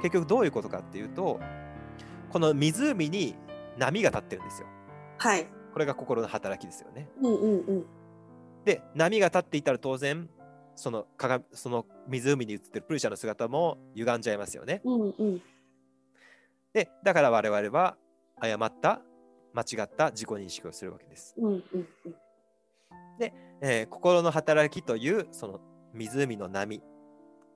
[0.03, 1.41] 結局どういうことかっていうと
[2.31, 3.35] この湖に
[3.79, 4.69] 波が立ってるんですよ。
[5.19, 5.47] はい。
[5.73, 7.09] これが心の働きですよね。
[7.23, 7.87] うんうんうん。
[8.65, 10.29] で波が立っていたら当然
[10.75, 14.81] その鏡その湖に映ってるプルシャの姿も歪んじゃいますよね。
[14.85, 15.43] うんうん。
[16.73, 17.97] でだから我々は
[18.39, 19.01] 誤った
[19.55, 21.35] 間違った自己認識をするわけです。
[21.39, 21.63] うんうん
[22.05, 22.17] うん。
[23.63, 25.61] えー心の働きというその
[25.97, 26.83] 湖の波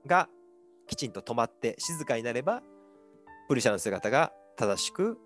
[0.06, 0.28] が
[0.86, 2.62] きちんと止まって静かになれば
[3.48, 5.18] プルシャの姿が正しく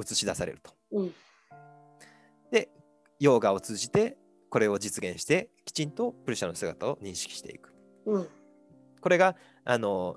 [0.00, 0.72] 映し出されると。
[0.92, 1.14] うん
[2.50, 2.68] で
[3.18, 4.18] ヨーガを通じて
[4.50, 7.72] これを実現してきちんとプルシャの姿を認識していく。
[8.06, 8.28] うん
[9.00, 10.16] これがあの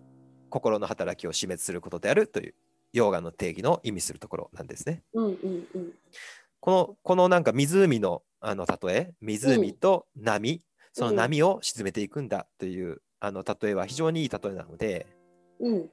[0.49, 2.55] 心の働きを死滅することであるという
[2.93, 5.03] ヨーガの定義の意味するところなんですね。
[5.13, 5.91] うんうんうん。
[6.59, 10.61] このこのなんか湖のあの例え湖と波、
[10.95, 15.08] その波を沈めていくんだという、あの例えは非常にいい例えなので
[15.60, 15.89] うん。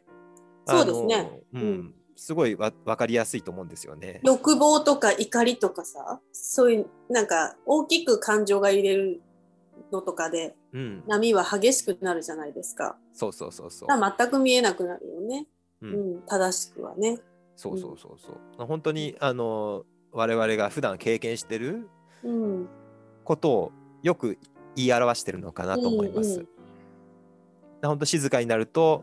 [0.65, 1.43] そうですね。
[1.53, 4.21] うんうんすごいわ分かりやすいと思うんですよね。
[4.23, 9.23] 欲望とか怒りとかさ、そういうなんか大きく感情が入れる
[9.91, 12.97] のとかでうん、波は激しくなるじゃないですか。
[13.13, 13.89] そうそうそうそう。
[13.89, 15.47] 全く見えなくなるよね。
[15.81, 17.19] ううんん、正しくはね。
[17.57, 18.67] そうそうそうそう。
[18.67, 21.89] 本当にあの我々が普段経験してる
[22.23, 22.69] うん。
[23.25, 24.39] ことをよく
[24.77, 26.35] 言い表してるのかなと思います。
[26.35, 26.49] うんうん
[27.89, 29.03] 本当静かになると、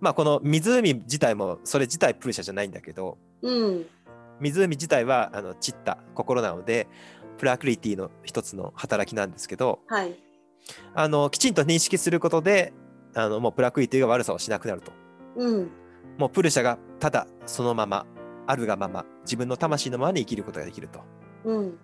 [0.00, 3.86] まあ、この湖自体もそれ自体プルシャじゃないんだけどうん。
[4.40, 6.88] 湖自体はあの散った心なので
[7.38, 10.14] プラクリティの一つの働きなんですけどはい。
[10.94, 12.72] あのきちんと認識することで
[13.14, 14.92] あのもうプラクリティが悪さをしなくなると
[15.36, 15.70] うん。
[16.16, 18.06] もうプルシャがただそのまま
[18.46, 21.00] あるがまま自分の魂のままに生きることができると
[21.44, 21.78] うん。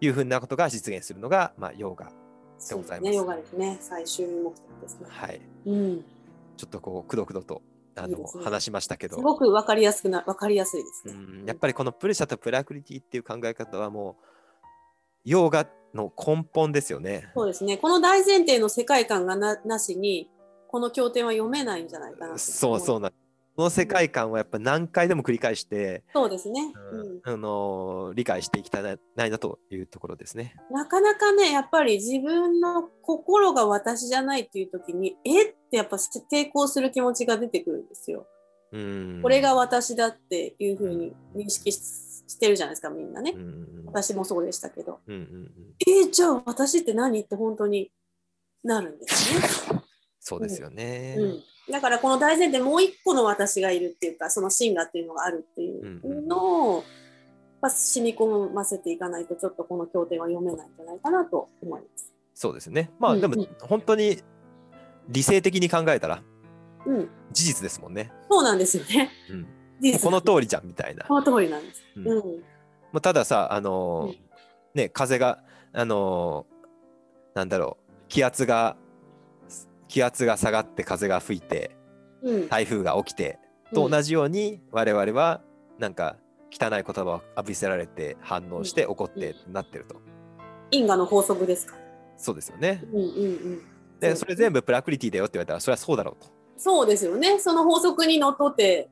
[0.00, 2.10] いうふうなことが実現するのが、まあ、ヨガ
[2.58, 3.76] そうございますね、ヨガですね。
[3.80, 5.06] 最終目的ですね。
[5.08, 6.04] はいうん。
[6.56, 7.62] ちょっとこうくどくどと
[7.96, 11.42] あのね話しましたけどすごくわかりやすくな、わかりやすいですうね。
[11.42, 14.24] んやっぱりこのプレシャとプラクリティっていう考え方はもう
[15.24, 17.30] ヨガの根本ですよね。
[17.34, 17.76] そうですね。
[17.76, 20.28] この大前提の世界観がななしに、
[20.68, 22.38] この経典は読めないんじゃないかなと。
[22.38, 23.16] そうそううなんこ
[23.56, 26.72] の世界観はやっぱ何回でも繰り返して、そうですね。
[26.92, 27.20] ううんん。
[27.22, 30.56] あの理解していきたいなないなというところですね。
[30.70, 38.26] なかなかね、やっぱり自分の心が私じゃないっていう時に、えってやっぱ抵抗する気持ちが出てくるんですよ。
[38.72, 41.80] うんこれが私だっていうふうに認識し
[42.26, 43.38] してるじゃないですか、みんなねう。
[43.38, 45.00] ん私もそうでしたけど。
[45.06, 45.50] うんうんうん
[45.86, 47.92] えーじゃあ私って何って本当に
[48.64, 49.34] なるんです
[49.72, 49.80] ね。
[50.24, 51.16] そうですよね。
[51.18, 56.84] うん、だからこの大前提もう一個の私がいるっていうかその真我っていうのがあるっていうのを、
[57.60, 62.10] まあ、染み込ませていかないとちょっとこの経典は読めないんじゃないかなと思います。
[62.34, 62.90] そうですね。
[62.98, 64.22] まあでもうんうん本当に
[65.08, 66.22] 理性的に考えたら
[66.86, 68.10] うん、事実ですもんね。
[68.30, 69.10] そうなんですよね。
[69.30, 71.04] うん、この通りじゃんみたいな。
[71.04, 71.82] この通りなんです。
[71.96, 72.08] うん
[72.92, 74.16] うん、たださあのーうん
[74.74, 78.76] ね風があのーなんだろう気圧が
[79.94, 81.76] 気圧が下がって風が吹いて
[82.20, 83.38] うん、台風が起きて
[83.72, 85.40] と同じように我々は
[85.78, 86.16] なんか
[86.50, 90.00] 汚い言葉を浴びせられて反応して怒ってなってると。
[90.72, 91.76] 因果の法則ですか？
[92.16, 92.82] そうですよね。
[92.92, 93.62] うんうんうん。
[94.00, 96.32] でそれ全部部プラクリティだよって言われたらそれはそうだろうと。
[96.56, 97.38] そうですよね。
[97.38, 98.88] その法則にのっとって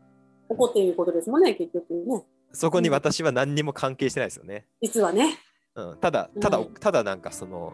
[0.50, 2.22] 起こっていることですもんね、結局ね。
[2.52, 4.66] そこに私は何にも関係してないですよね。
[4.82, 5.38] 実はね。
[5.74, 7.72] うん、ただただ、うんただなんかその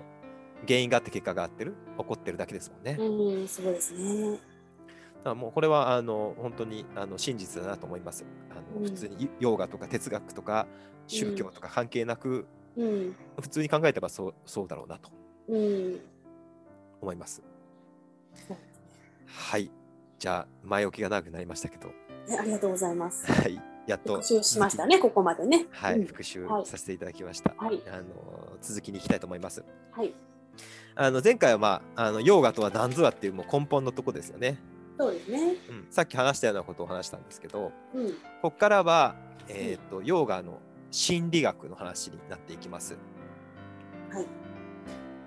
[0.66, 2.96] 原因があって結果があってる起こってるだけですもんね。
[2.98, 4.38] うん、そうですね。
[5.24, 8.24] だもうこれはあの本当にあの真実だなと思います。
[8.50, 10.66] あのうん普通にヨーガとか哲学とか
[11.06, 15.10] 宗教とか関係なく、うん、普通に考えてばそうそうだろうなと
[15.48, 16.00] うん。
[17.00, 17.42] 思います。
[19.26, 19.70] はい。
[20.18, 21.94] じゃあ前置きが長くなりましたけど、ね
[22.38, 23.30] ありがとうございます。
[23.30, 23.60] はい。
[23.86, 25.66] やっと復習しましたね、ここまでね。
[25.70, 27.54] はい、うん復習はいさせていただきました。
[27.56, 28.04] はいあの
[28.60, 29.64] 続きに行きたいと思います。
[29.92, 30.14] はい。
[30.94, 34.58] あの前回はまああのヨーガとは何ぞやっていうもう根本のとこですよね。
[34.98, 35.54] そうですね。
[35.68, 38.08] うん、さっき話したようなことを話したんですけど、うん。
[38.08, 39.14] ここからは
[39.48, 42.96] えっ、とヨーガの心理学の話になっていきます。
[44.10, 44.26] はい。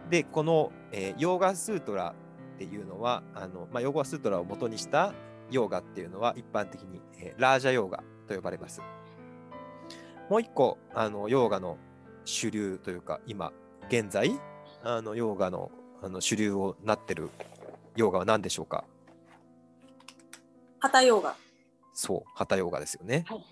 [0.10, 2.14] でこの、えーヨーガスートラ
[2.56, 5.14] っていうのはあの、まあ、ヨーガスートラを元にした
[5.50, 8.82] ヨーガっていうのは一般的に、えーラージャヨーガと呼ばれます。
[10.30, 11.78] もう一個あのヨーガの
[12.26, 13.52] 主流というか今
[13.90, 14.32] 現在
[14.84, 17.30] あのヨーガのあの主流をなってる
[17.96, 18.84] ヨーガは何でしょうか？
[20.80, 21.36] ハタヨーガ。
[21.94, 23.26] そう、ハタヨーガですよね。
[23.28, 23.46] はい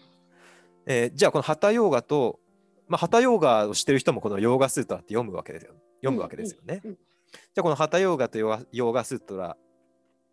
[0.86, 2.40] えーじゃあ、このハタヨーガと、
[2.88, 5.74] まあ、ハタヨーガをしてる人もこのヨーガスートラって読むわけですよ。
[6.02, 6.82] 読むわけですよね。
[6.84, 7.00] うんうんうん
[7.32, 9.56] じゃあ、このハタヨーガとヨーガヨーガスートラ、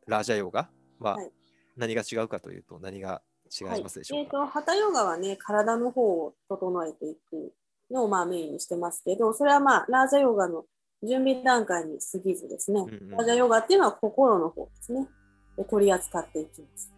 [0.06, 1.30] ラージャヨーガははい
[1.76, 3.20] 何が違うかというと、何が
[3.60, 7.52] 違いますでしょうか、と、ハタヨーガはね、体の方を整えていく
[7.90, 10.64] のをまあメインにしてますけど、それはまあ、ラージャヨーガの
[11.06, 15.08] 準備段階に過ぎずですね、うんうんラージャヨーガっていうのは心の方ですね。
[15.56, 16.92] で取り扱っていきます。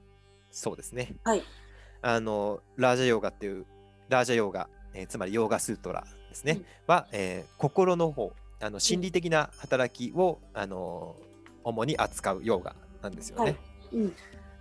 [0.50, 1.14] そうですね。
[1.24, 1.42] はい。
[2.02, 3.66] あの、ラージャヨーガっていう、
[4.08, 11.16] ラージャヨーガ、えーつまりヨーガスートラですね、うんは、えー心の方、あの心理的な働きを、あの
[11.64, 13.42] 主に扱うヨーガなんですよね。
[13.44, 13.56] はい
[13.92, 14.14] うん。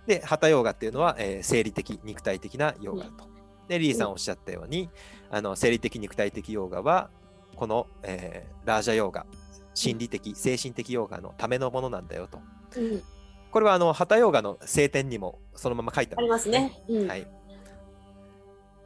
[0.06, 3.28] で、ハタヨーガっていうのは、えー生理的、肉体的なヨーガと。
[3.68, 4.88] で、リーさんおっしゃったように、
[5.30, 7.10] あの生理的、肉体的ヨーガは、
[7.58, 9.26] この、えーラージャヨーガ、
[9.74, 12.38] 心理的、精神的ヨーガのためのものなんだよと。
[12.76, 13.02] うん、
[13.50, 16.82] これはあのハタヨーガの聖典にもそのまま書いてあありますね。
[16.88, 17.08] うん。
[17.08, 17.26] はい。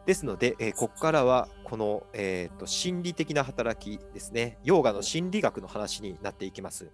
[0.07, 6.85] ですので、えーここからはこの、えーと心理的な働きですね、ヨーガの心理学の話になっていきます。
[6.85, 6.93] はい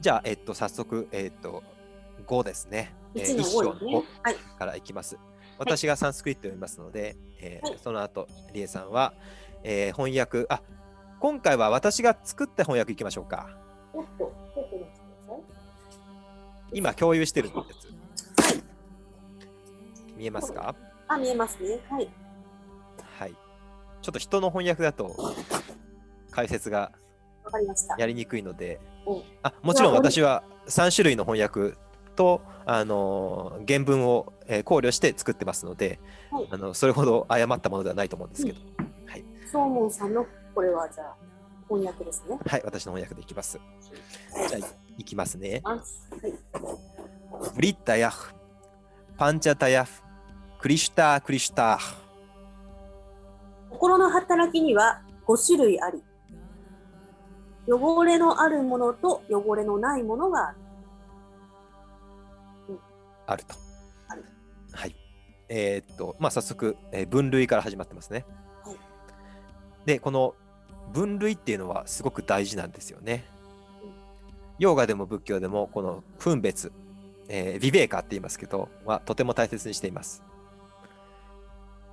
[0.00, 1.62] じゃあ、えっと、早速、えっと、
[2.26, 2.94] 5ですね。
[3.14, 4.02] えー1の一章5ですね。
[4.22, 4.34] はい。
[4.58, 5.18] からいきます。
[5.56, 9.14] 私がサンスクリット読みますので、えーはいその後、リエさんは、
[9.64, 10.62] えー翻訳、あ
[11.18, 13.48] 今回は私が作った翻訳いきましょうか。
[16.72, 17.88] 今、共有してるやつ。
[20.16, 20.74] 見えますか？
[21.08, 21.80] あ、見えますね。
[21.88, 22.08] はい。
[23.18, 23.34] はい。
[24.02, 25.16] ちょっと人の翻訳だと
[26.30, 26.92] 解説が。
[27.98, 31.76] やりにくいのでうん、あもちろん私は3種類の翻訳
[32.16, 36.00] と、あのー原文を、えー考慮して作ってますので、
[36.30, 38.86] はいあのそれほど誤ったものではないと思うんですけど、はい、
[39.50, 41.16] ソーモンさんのこれはじゃあ
[41.68, 42.38] 翻訳ですね。
[42.46, 43.58] はい、私の翻訳でいきます。
[44.48, 45.60] じゃあ、いきますね。
[45.64, 45.80] あはい。
[47.54, 48.34] ブリッタヤフ、
[49.16, 50.02] パンチャタヤフ、
[50.60, 52.04] クリシュタークリシュター。
[53.70, 56.02] 心の働きには5種類あり、
[57.66, 60.58] 汚れのあるものと汚れのないものがある。
[63.26, 63.54] あると。
[64.08, 64.24] ある
[64.72, 64.94] はい。
[65.48, 68.26] えーっと、まあ、早速、えー分類から始まってますね。
[69.86, 70.34] はいで、この
[70.92, 73.24] 分類っていうのはすごく大事なんですよね
[73.82, 73.90] うん。
[74.58, 76.72] ヨガでも仏教でも、この分別、
[77.28, 80.22] えービベーカって言いますけど、はとても大切にしています。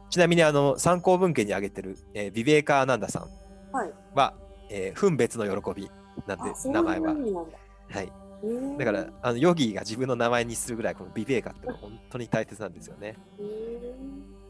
[0.09, 3.91] ちなみに、あの、参考文献に挙げてる、えービベーカーアナンダさんはい。
[4.13, 4.33] は、
[4.69, 5.89] えー分別の喜び
[6.27, 7.13] なんであ、そう名前は。
[7.89, 8.11] はい。
[8.77, 13.15] だから、あのヨギが自分の名前にするぐらい、このビベーカって 本当に大切なんですよね。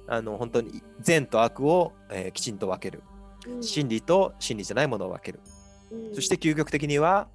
[0.08, 3.04] あの本当に善と悪を、えーきちんと分ける。
[3.48, 5.40] うん真理と真理じゃないものを分ける。
[5.92, 7.28] うんそして究極的には、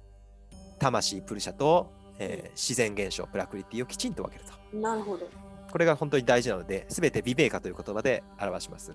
[0.79, 4.77] 魂、プルシャと、えー自然現象、プラクリティをきちんと分けると。
[4.77, 5.25] なるほど。
[5.25, 5.31] こ
[5.71, 8.93] これが本当に大事なので、すべてビベーカという言葉で表します。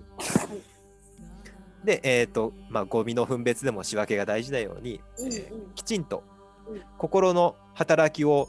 [1.85, 6.23] で、えっ、と、まあ、ゴミの分別でも仕分けが大事なように、うんうんえーきちんと
[6.67, 8.47] うん心の働きを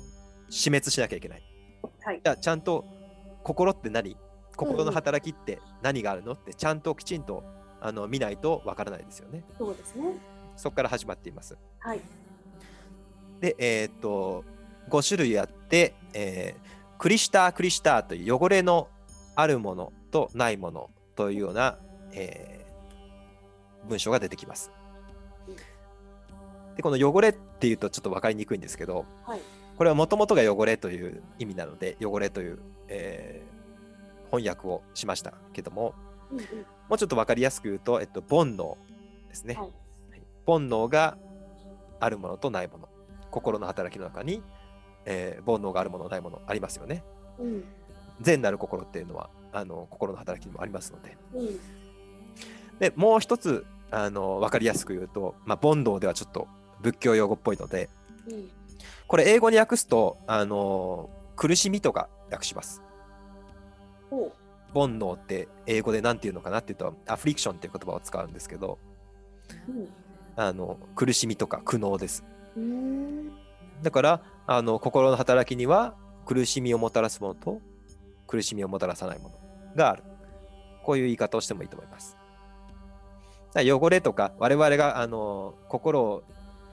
[0.48, 1.42] 死滅しなきゃいけない。
[2.02, 2.20] はい。
[2.24, 2.84] じゃあちゃんと
[3.42, 4.16] 心って何？
[4.56, 6.32] 心の働きって何があるの？
[6.32, 7.44] ってちゃんときちんと
[7.84, 9.44] あの見ないとわからないですよね。
[9.58, 10.04] そうですね。
[10.56, 11.58] そこから始まっています。
[11.80, 12.00] はい。
[13.40, 14.42] で、えーっと、
[14.88, 18.88] 5種類あって、えークリシタークリシターという汚れの
[19.34, 21.78] あるものとないものというような、
[22.12, 24.70] えー文章が出てきます。
[26.76, 29.40] で、この汚れっていうとちょっと分かりにくいんですけど、はい。
[29.76, 33.54] これはもともとが汚れという意味なので、汚れという、えー
[34.30, 35.94] 翻訳をしましたけども、
[36.34, 36.66] うんうん。
[36.88, 38.76] もうちょっと分かりやすく言うと、えっと、煩悩
[39.28, 39.54] ですね。
[39.54, 39.72] はいはい
[40.46, 41.16] 煩悩が
[42.00, 42.88] あるものとないもの。
[43.30, 44.42] 心の働きの中に、
[45.06, 47.02] えー煩悩があるもの、ないものありますよね。
[47.38, 47.64] うん。
[48.20, 51.16] 善なる心っていうのは、あの心の働きにもありますので。
[51.34, 51.58] うん。
[52.78, 56.48] で、もう一つ、あの分かりやすく言うと、まあ、煩悩ではちょっと
[56.80, 57.88] 仏教用語っぽいので、
[58.28, 58.50] うん。
[59.06, 62.82] これ英語に訳すと、あの苦しみとか訳します。
[64.74, 68.78] 煩悩って英語で何て言うのかなっていうと、アフリクションっていう言葉を使うんですけど、
[69.68, 69.72] う。
[69.72, 69.88] ん。
[70.36, 72.24] あの苦しみとか苦悩です。
[73.82, 75.94] だからあの心の働きには
[76.26, 77.60] 苦しみをもたらすものと
[78.26, 79.34] 苦しみをもたらさないもの
[79.76, 80.02] がある。
[80.82, 82.16] こういう言い方をしてもいいと思います。
[83.56, 86.24] 汚れとか我々があの心を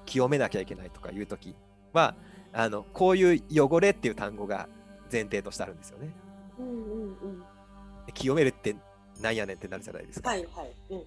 [0.05, 1.55] 清めなきゃいけないとかいうとき
[1.93, 2.15] は
[2.51, 4.67] あのこういう汚れっていう単語が
[5.11, 6.09] 前提としてあるんですよね。
[6.59, 7.43] うんうんうん。
[8.11, 8.75] 清めるって
[9.19, 10.29] なんやねんってなるじゃないですか。
[10.29, 10.71] はいはい。
[10.89, 11.03] うん。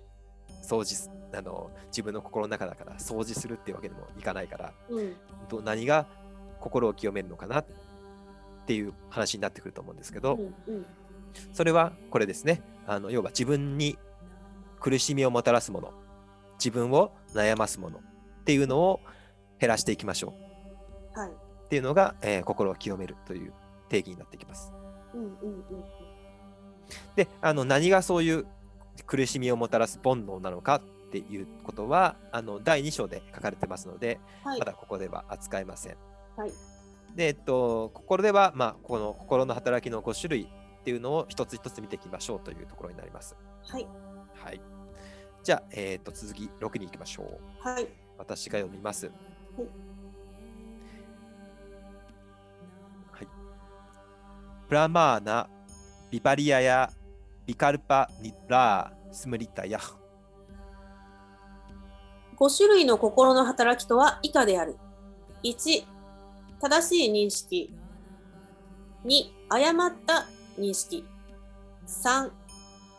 [0.62, 5.14] 掃除すあの自分の心の中だから掃除するっていうわけでもいかないからうん。
[5.49, 6.07] ど何が
[6.61, 7.67] 心を清めるのかなっ
[8.67, 10.87] ていう話になってくると思うんですけど、うんうん。
[11.53, 13.99] それはこれですねあの要は自分に
[14.81, 15.93] 苦しみをもたらすもの
[16.59, 19.01] 自分を悩ますものっていうのを
[19.59, 20.35] 減らしていきましょ
[21.17, 21.31] うはい。
[21.31, 23.53] っていうのが、えー心を清めるという
[23.88, 24.73] 定義になってきます。
[25.14, 25.35] うんうんうん
[27.16, 28.47] であの何がそういう
[29.07, 34.51] 苦しみをもたらす煩悩なのかっていうことはあの第2章で書かれてますのでうん。
[34.51, 34.64] はいま。
[34.66, 35.97] だここでは扱いません。
[36.37, 36.53] はい。
[37.14, 43.37] で、えっと、ここでは、まあ、この心の働きの5種類っていうのを一つ一つ見ていきましょうというところになります。
[43.62, 43.87] はい。
[44.35, 44.61] はい。
[45.42, 47.68] じゃあ、えっと、続き6に行きましょう。
[47.68, 47.87] はい。
[48.18, 49.07] 私が読みます。
[53.12, 53.29] はい。
[54.68, 55.49] プラマーナ、
[56.14, 56.92] ビパリアや
[57.44, 59.81] ビカルパニラー、スムリタヤ。
[62.38, 64.77] 5種類の心の働きとは以下である。
[65.42, 65.85] 1、
[66.61, 67.74] 正しい認識。
[69.05, 71.05] 2、誤った認識。
[71.88, 72.31] 3、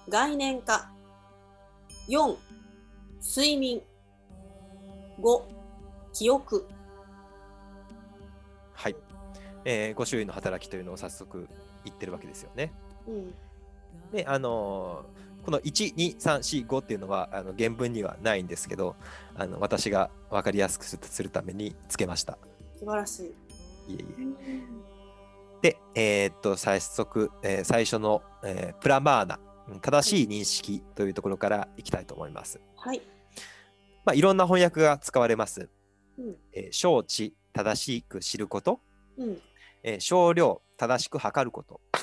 [0.09, 0.91] 概念化。
[2.09, 2.35] 4、
[3.21, 3.81] 睡眠。
[5.21, 5.41] 5、
[6.11, 6.67] 記憶。
[8.73, 8.95] はい。
[9.63, 11.47] えー、5種類の働きというのを早速
[11.85, 12.73] 言ってるわけですよね。
[13.07, 13.33] うん。
[14.11, 18.95] で、あのーこの1、2、3、4、5っていうのはあの原文にはないんですけど、
[19.35, 22.39] あの私が分かりやすくするためにつけました。
[22.79, 23.35] 素晴らし
[23.87, 23.93] い。
[23.93, 24.05] いえい
[25.61, 25.61] え。
[25.61, 29.39] で、えーっと、早速、えー最初の、えープラマーナ、
[29.69, 32.59] うん正しい認識というところからいきたいと思います。
[32.75, 33.01] はい。
[34.03, 35.69] まあ、いろんな翻訳が使われます。
[36.17, 36.35] うん。
[36.53, 38.79] えー承知、正しく知ること、
[39.17, 39.37] うん。
[39.83, 42.01] えー少量、正しく測ることうん。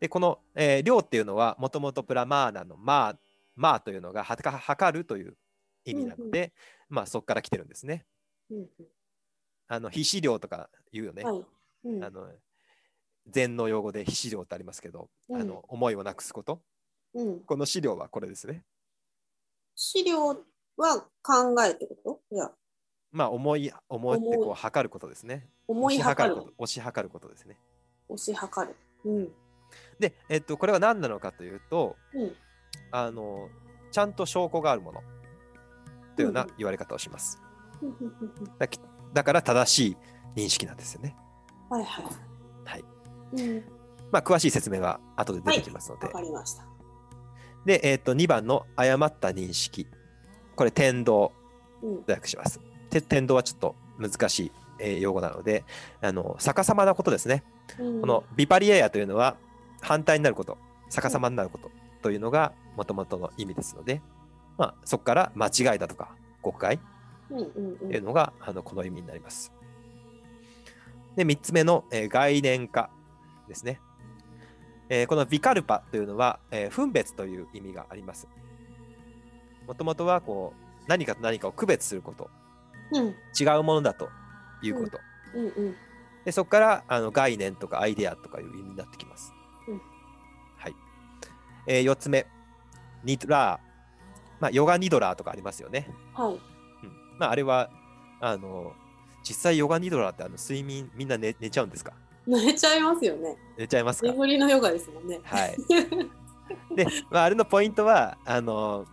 [0.00, 3.16] で、この、えー量っていうのは、もともとプラマーナのマー、
[3.54, 5.36] マーというのがはか測るという
[5.84, 6.52] 意味なので、
[6.88, 8.06] まあそこから来てるんですね。
[8.50, 8.68] うん。
[9.68, 11.22] あの、皮脂量とか言うよね。
[11.22, 11.44] はい。
[11.84, 12.04] うん。
[12.04, 12.28] あの
[13.26, 16.62] 禅の用語で非資料ってありますけど、うんあの思いをなくすこと
[17.14, 17.40] うん。
[17.40, 18.64] この資料はこれですね
[19.76, 20.42] 資料
[20.76, 22.34] は考えってこと？
[22.34, 22.50] いや、
[23.12, 27.58] まあ思い思いってこ思う測ることですね思い推し量ること推し量ることですね
[28.08, 28.76] 推し量る。
[29.04, 29.32] うん。
[30.00, 32.32] で、えっと、これは何なのかというとうん。
[32.92, 33.48] あの
[33.92, 35.00] ちゃんと証拠があるもの
[36.16, 37.40] というようなうんうん言われ方をします
[38.58, 38.80] だき
[39.12, 39.96] だから正しい
[40.36, 41.16] 認識なんですよね
[41.68, 42.04] はいはい。
[42.64, 42.84] はい
[43.32, 43.64] うん。
[44.10, 46.64] まあ詳しい説明は後で出てきますので、わかりました。
[47.64, 49.86] で、えっと2番の誤った認識
[50.56, 51.32] これ天道
[51.82, 52.02] うん。
[52.02, 52.60] と訳します。
[52.90, 55.64] て天道はちょっと難しい、えー用語なので、
[56.00, 57.44] あの逆さまなことですね。
[57.78, 59.36] うんこのビパリエアというのは
[59.80, 60.58] 反対になること、
[60.90, 61.70] 逆さまになること
[62.02, 64.02] というのがもともとの意味ですので、
[64.58, 66.78] まあ、そこから間違いだとか誤解
[67.28, 67.34] と
[67.92, 69.52] いうのが、あのこの意味になります。
[71.16, 72.90] で、3つ目の、えー概念化
[73.48, 73.80] ですね。
[74.88, 78.28] えーこのビカルパというのは、えー分別という意味があります。
[79.66, 82.30] もともとはこう何かと何かを区別すること、
[82.92, 83.14] うん。
[83.38, 84.08] 違うものだと
[84.62, 84.98] いうこと。
[86.24, 89.32] でそこからあの概念とかアイデアとかいう意味になってきます。
[91.72, 92.26] え4つ目、
[93.04, 93.70] ニドラー。
[94.40, 95.88] まあ、ヨガニドラーとかありますよね。
[96.14, 96.32] はい。
[96.32, 96.40] うん
[97.18, 97.70] まあ、あれは、
[98.20, 98.72] あの、
[99.22, 101.92] 実際ヨガニドラーってあの睡眠みんな寝寝ちゃうんですか？
[102.26, 103.36] 寝ちゃいますよね。
[103.56, 104.08] 寝ちゃいますか？
[104.08, 105.20] 眠りのヨガですもんね。
[105.22, 105.56] はい。
[106.74, 108.86] で、まあ、あれのポイントは、あの、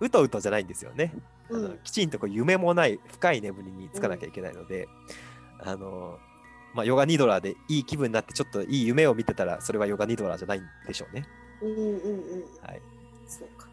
[0.00, 1.14] うとうとじゃないんですよね。
[1.50, 4.86] あのうんきちんとこう夢もない深い眠りにつかなきゃいけないので、
[5.60, 6.18] あの、
[6.74, 11.24] まあ、ヨガニドラーでいい気分になってちょっといい夢を見てたらそれはヨガニドラーじゃないんでしょうね。
[11.62, 12.42] うんうんうん。
[12.62, 12.82] はい、
[13.26, 13.68] そうか。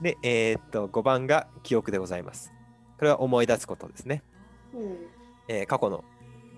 [0.00, 2.52] で、えーっと5番が記憶でございます。
[2.98, 4.22] これは思い出すことですね。
[4.74, 4.96] うん。
[5.48, 6.04] えー過去の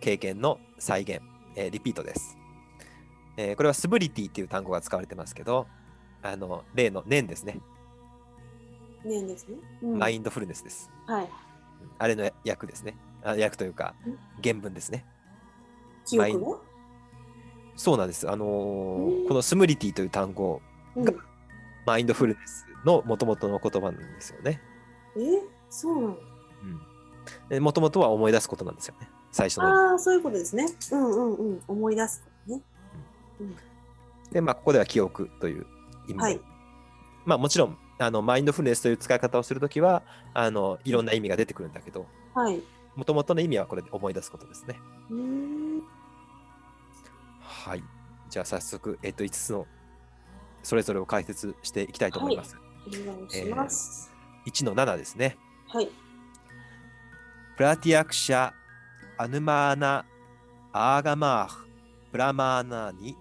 [0.01, 1.21] 経験の再現、
[1.55, 2.37] えーリピートです。
[3.37, 5.67] えーこれはスブリティっていう単語が使われてますけど、
[6.23, 7.59] あの例の念ですね、
[9.05, 9.57] ねんですね。
[9.83, 10.91] うんマインドフルネスです。
[11.07, 11.29] はい。
[11.99, 12.97] あれの役ですね。
[13.23, 15.05] あ役というかん原文ですね。
[16.05, 16.61] 記憶マインも
[17.77, 18.29] そうなんです。
[18.31, 20.61] あのーうんこのスムリティという単語、
[20.95, 21.05] うん。
[21.85, 24.61] マインドフルネスの元々の言葉なんですよね。
[25.17, 25.21] え？
[25.69, 26.17] そうなの？
[27.51, 27.63] うん。
[27.63, 29.09] もともとは思い出すことなんですよね。
[29.31, 29.93] 最初の。
[29.93, 30.67] ああ、そういうことですね。
[30.93, 31.63] うんうんうん。
[31.69, 32.63] 思い出すことね。
[34.33, 35.67] で、まあ、ここでは記憶という
[36.09, 36.21] 意味で。
[36.21, 36.41] はい。
[37.25, 40.03] まあ、もちろん、あのマインドフルネスという使い方をするときは、
[40.35, 42.61] あのいろんな意味が出てくるんだけど、はい。
[42.95, 44.81] もともとの意味はこれで思い出すことですね。
[45.11, 45.66] うーん。
[47.67, 47.83] はい。
[48.31, 49.67] じゃあ早速、えっ、と、5つの
[50.63, 52.57] それぞれを解説していきたいと思います。
[52.87, 54.13] お願いします。
[54.47, 55.37] 1の7ですね。
[55.67, 55.89] はい。
[57.57, 58.53] プラティアクシャ、
[59.19, 60.05] アヌマーナ、
[60.73, 61.67] アーガマーフ、
[62.13, 63.17] プラマーナーに、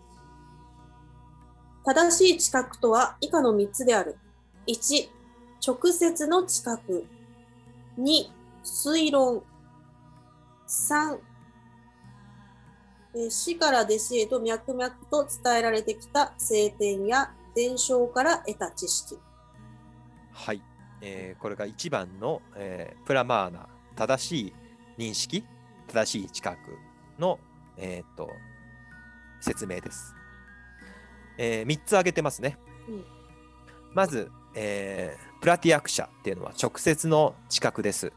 [1.83, 4.15] 正しい知覚とは以下の3つである。
[4.67, 5.09] 1、
[5.65, 7.03] 直接の知覚。
[7.97, 8.29] 2、
[8.63, 9.41] 推論。
[10.67, 11.34] 3、えー
[13.30, 19.18] 死から弟子へと脈々と伝えられてきた聖典や伝承から得た知識。
[20.34, 20.61] はい。
[21.01, 24.53] えーこれが1番の、えープラマーナ、正しい
[24.97, 25.45] 認識、
[25.88, 26.57] 正しい知覚
[27.18, 27.39] の、
[27.78, 28.30] えーっと
[29.39, 30.13] 説明です。
[31.38, 32.57] え3つ挙げてますね。
[32.88, 33.05] うん
[33.93, 38.11] まず、えープラティアクシャっていうのは直接の知覚です。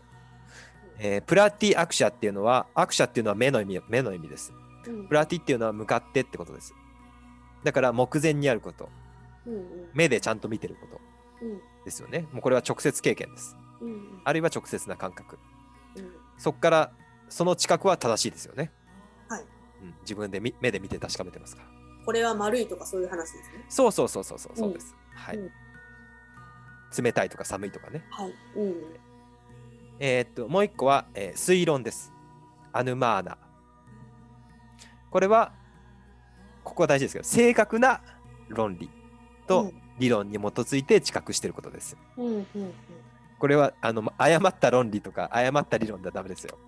[0.99, 4.53] えープラティアクシャっていうのは、アクシャっていうのは目の意味目の意味です。
[4.89, 6.75] うんプラティっていうのは向かってってことです。
[7.65, 8.89] だから目前にあること、
[9.47, 11.01] うんうん目でちゃんと見てること
[11.43, 12.27] うんですよね。
[12.33, 13.57] もうこれは直接経験です。
[13.81, 15.39] うんあるいは直接な感覚。
[15.97, 16.93] うんそこから
[17.29, 18.73] その知覚は正しいですよね。
[19.29, 19.45] はい
[19.83, 21.69] うん、自分でみ目で見て確かめてますから。
[22.05, 23.65] これは丸いとかそういう話ですね。
[23.69, 24.95] そうそうそうそうそうそうです。
[25.15, 25.51] はい、うん
[27.03, 28.07] 冷たいとか寒いとかね。
[28.11, 28.35] はい。
[28.57, 28.75] うん。
[30.01, 32.13] えーっともう一個は、えー推論です。
[32.73, 33.39] アヌマーナ。
[35.11, 35.53] これは
[36.65, 38.01] ここは大事ですけど正確な
[38.49, 38.91] 論理
[39.47, 41.97] と理論に基づいて知覚していることです。
[43.39, 46.59] これはあの誤った論理とか誤った理論ではダメですよ。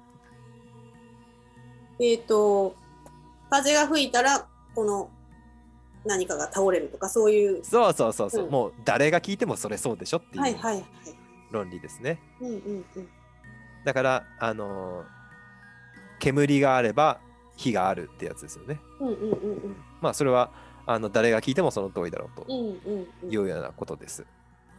[1.98, 2.74] えっ、と、
[3.50, 5.10] 風が吹いたら、この
[6.06, 7.62] 何かが倒れるとか、そういう。
[7.62, 10.84] そうそうそうそう、うんもう誰が聞いてもそれそうでしょっていう。
[11.50, 12.18] 論理ですね。
[12.40, 13.08] うんうんうん。
[13.84, 15.20] だから、あのー
[16.20, 17.18] 煙があれば
[17.60, 18.80] 火があるってやつですよね。
[19.00, 19.34] うんうんうんう
[19.68, 19.76] ん。
[20.00, 20.50] まあそれは
[20.86, 23.32] あの誰が聞いてもその通りだろうとうんうんうん。
[23.32, 24.24] いうようなことです。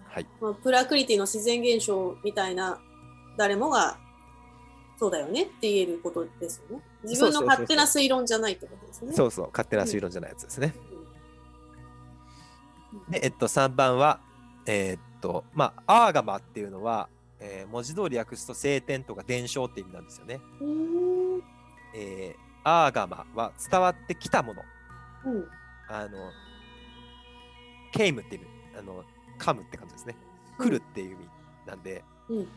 [0.08, 0.26] はい。
[0.42, 2.80] まあ、プラクリティの自然現象みたいな
[3.38, 3.98] 誰もが
[4.98, 6.84] そうだよねって言えることですよね。
[7.04, 9.14] 自分の勝手な推論じゃないってことですね。
[9.14, 10.74] そうそう、勝手な推論じゃないやつですね。
[13.10, 14.20] で、えっと、3番は、
[14.66, 17.10] えー、っと、まあ、アーガマっていうのは、
[17.40, 20.40] えー、文字通り訳すと晴天とか伝承って意味なんですよね。
[20.62, 21.42] うん。
[21.96, 24.64] えー、アーガマは伝わってきたもの。
[25.26, 25.48] うん。
[25.88, 26.32] あの、
[27.92, 28.46] ケイムって意味、
[28.78, 29.04] あの、
[29.38, 30.16] カムって感じですね。
[30.58, 31.30] 来るっていう意味
[31.66, 32.48] なんで、うん。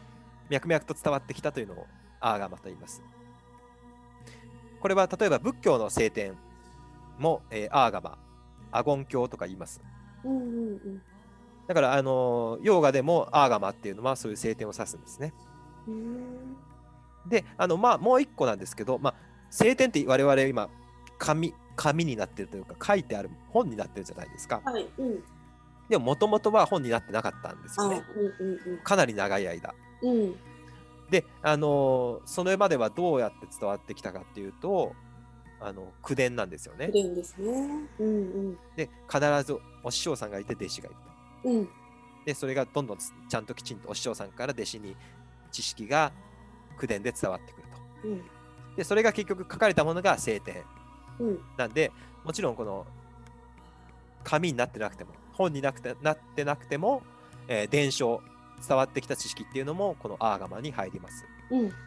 [0.50, 1.86] 脈々と伝わってきたというのを
[2.20, 3.02] アーガマと言います。
[4.80, 6.36] これは例えば仏教の聖典
[7.18, 8.18] も、えーアーガマ、
[8.70, 9.80] アゴン教とか言います。
[10.24, 10.36] うん。
[10.36, 10.40] う
[10.74, 11.02] ん。
[11.66, 15.32] だから、あのヨーガでもアーガマっていうのはそういう聖典を指すんですね。
[15.88, 16.56] うん。
[17.26, 19.14] で、あのまあ、もう一個なんですけど、まあ、
[19.54, 20.68] 聖典って我々今
[21.16, 24.60] 紙、紙になってるというか、書いてある本になってるじゃないですか。
[24.64, 24.84] はい。
[24.98, 25.22] うん。
[25.88, 28.02] でも、もともとは本になってなかったんですあ、よね。
[28.40, 28.72] うん。
[28.72, 28.78] うん。
[28.78, 29.72] かなり長い間。
[30.02, 30.10] うん。
[30.10, 30.34] うん。
[31.08, 34.92] で、あのーそれまではどうやって伝わってきたかっていうと、
[35.60, 37.04] あの口伝なんですよね綺。
[37.04, 37.52] 麗ですね。
[38.00, 38.58] うん。
[38.74, 40.96] で、必ずお師匠さんがいて弟子がいる
[41.44, 41.48] と。
[41.50, 41.56] うん。
[41.58, 41.68] うん。
[42.26, 44.96] で、それがどんどんつちゃんときちんとお師匠さんから弟子に
[45.52, 46.10] 知識が
[46.76, 47.68] 口伝で伝わってくる
[48.02, 48.08] と。
[48.08, 48.24] うん。
[48.76, 50.64] で、それが結局書かれたものが聖典
[51.18, 51.38] うん。
[51.56, 51.92] なんで、
[52.24, 52.86] もちろんこの
[54.22, 57.02] 紙になってなくても、本になくてなってなくても、
[57.48, 58.20] えー伝承、
[58.66, 61.24] 伝わってきた知識っていうのもこのアーガマに入ります。
[61.50, 61.68] うん。
[61.68, 61.78] だか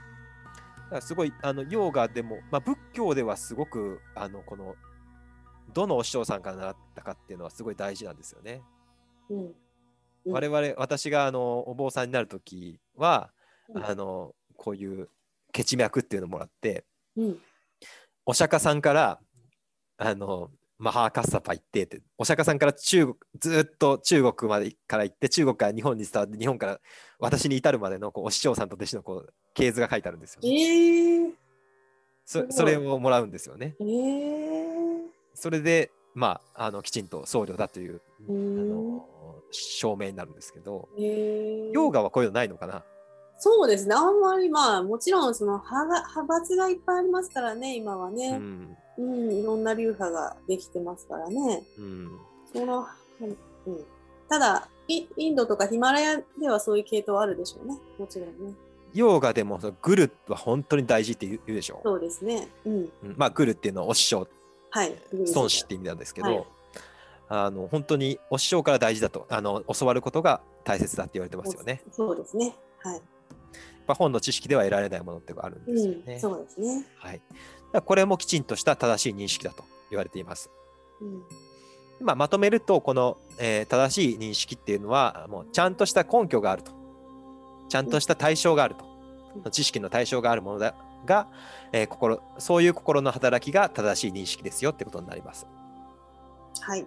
[0.92, 4.76] らすごいあのヨーガでも、まあ、仏教ではすごくあのこの
[5.74, 8.62] どのお師匠さんから習ったかっていうのはすごい大事なんですよね。
[9.30, 9.40] うん。
[9.40, 9.54] うん
[10.30, 13.32] 我々私があのお坊さんになる時は、
[13.70, 15.08] うんあのこういう
[15.58, 16.86] 血脈っていうのをもらって
[17.16, 17.38] うん。
[18.26, 19.20] お釈迦さんから
[19.98, 26.80] あのマハーカッサパ行ってってお釈迦さんから中国ずーっと中国までから行って中国から日本に伝わって日本から
[27.20, 31.30] 私に至るまでのこうお師匠さんと弟子のこう系図が書いてあるんですよ、えね。
[31.30, 31.32] え。
[32.26, 33.76] そすごいそれをもらうんですよね。
[33.80, 35.02] ええ。
[35.34, 39.06] それで、まあ、あのきちんと僧侶だというあうーんの
[39.50, 41.72] 証明になるんですけど、ええ。
[41.72, 42.84] ヨーガはこういうのないのかな
[43.40, 43.96] そうですね。
[43.96, 48.38] あんまりまあ、もちろんその派が派閥がいっぱいありますからね、今はうね。
[48.38, 48.78] ん。
[48.98, 51.64] うん、いろんな流派ができてますからね。
[51.78, 52.20] うん。
[52.52, 52.88] その、
[53.22, 53.86] うん、
[54.28, 57.78] ただイ、インドとかヒマラヤではそういう系統はあるでしょうね。
[58.00, 58.54] もちろんね。
[58.94, 62.48] ヨーガでもそのグルは本当に大事って言う言うでしょそうですね。
[62.66, 62.74] うん。
[62.74, 64.28] うんまあ、グルっていうのはお師匠、
[64.72, 64.96] はい。
[65.36, 66.46] 孫子って意味なんですけど、はい
[67.30, 71.82] あの本当にお師匠から大事だとあの教わることが大切だって言われてますよね。
[71.92, 72.56] そうですね。
[72.80, 73.02] はい。
[73.88, 76.14] やっぱ本の知識では得られないものってあるんですよね。
[76.16, 76.86] うん、そうですね。
[76.98, 77.22] はい、
[77.86, 80.50] これもきちんとした正しい認識だと言われています。
[81.00, 81.24] うん。
[82.06, 86.72] まあ、まとめるとこの、えー正しい認識っていうのはもうちゃんとした根拠があると
[87.70, 88.88] ちゃんとした対象があると、う
[89.40, 90.74] ん知識の対象があるものだ
[91.06, 91.28] が、
[91.72, 95.46] えー心そういう心の働きが正しい認識ですよってことになります。
[96.60, 96.86] はい。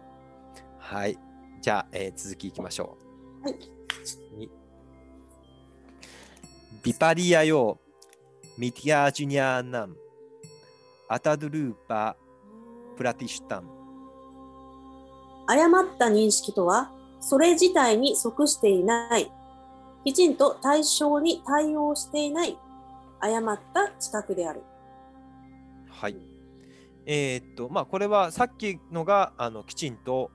[0.79, 1.17] はい。
[1.63, 2.99] じゃあ、えー続きいきましょ
[3.43, 3.45] う。
[3.45, 4.60] はい。
[6.81, 7.79] にビパリアヨ
[8.57, 9.97] ミティアジュニアーナン
[11.09, 12.17] アタドゥルーパ
[12.97, 13.69] プラティシュタン
[15.47, 19.33] 誤った認識とは、それ自体に即していない、
[20.05, 22.57] きちんと対象に対応していない、
[23.19, 24.63] 誤った知覚である。
[25.89, 26.17] はい。
[27.05, 30.31] えーっと、まあ、これはさっきのがあのきちんと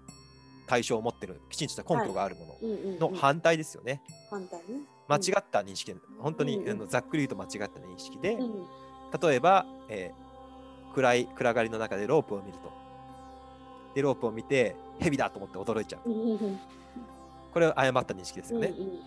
[0.67, 2.99] 対象を持ってる、きちんとした根拠があるもうんうん、うん。
[2.99, 4.01] のの反対ですよね。
[4.29, 4.81] 反対ね。
[5.07, 8.65] 間違った認識、本当に、うんうんあのざっくり言うと間違った認識で、うん。
[9.21, 10.25] 例えば、えー
[10.95, 12.71] 暗い暗がりの中でロープを見ると。
[13.93, 16.09] で、ロープを見て、蛇だと思って驚いちゃう。
[16.09, 16.59] うんうんうん
[17.53, 18.73] これは誤った認識ですよね。
[18.77, 19.01] うんうんうん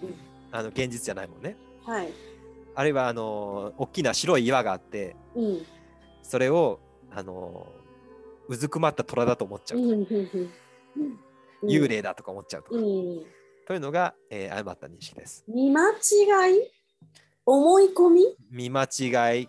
[0.51, 1.57] あの現実じゃないもんね。
[1.85, 2.09] はい。
[2.75, 5.67] あるいはあの大きな白い岩があって、うん。
[6.23, 6.81] それを
[7.15, 7.67] あの
[8.49, 9.85] うずくまった虎だと思っちゃうと。
[9.85, 10.51] うんうんうん
[10.97, 11.19] うん
[11.65, 12.77] 幽霊だとか思っちゃうとか。
[13.69, 13.75] うん。
[13.75, 15.45] というのが、えー誤った認識です。
[15.47, 16.71] 見間違い？
[17.45, 18.25] 思い込み？
[18.51, 18.89] 見間違い、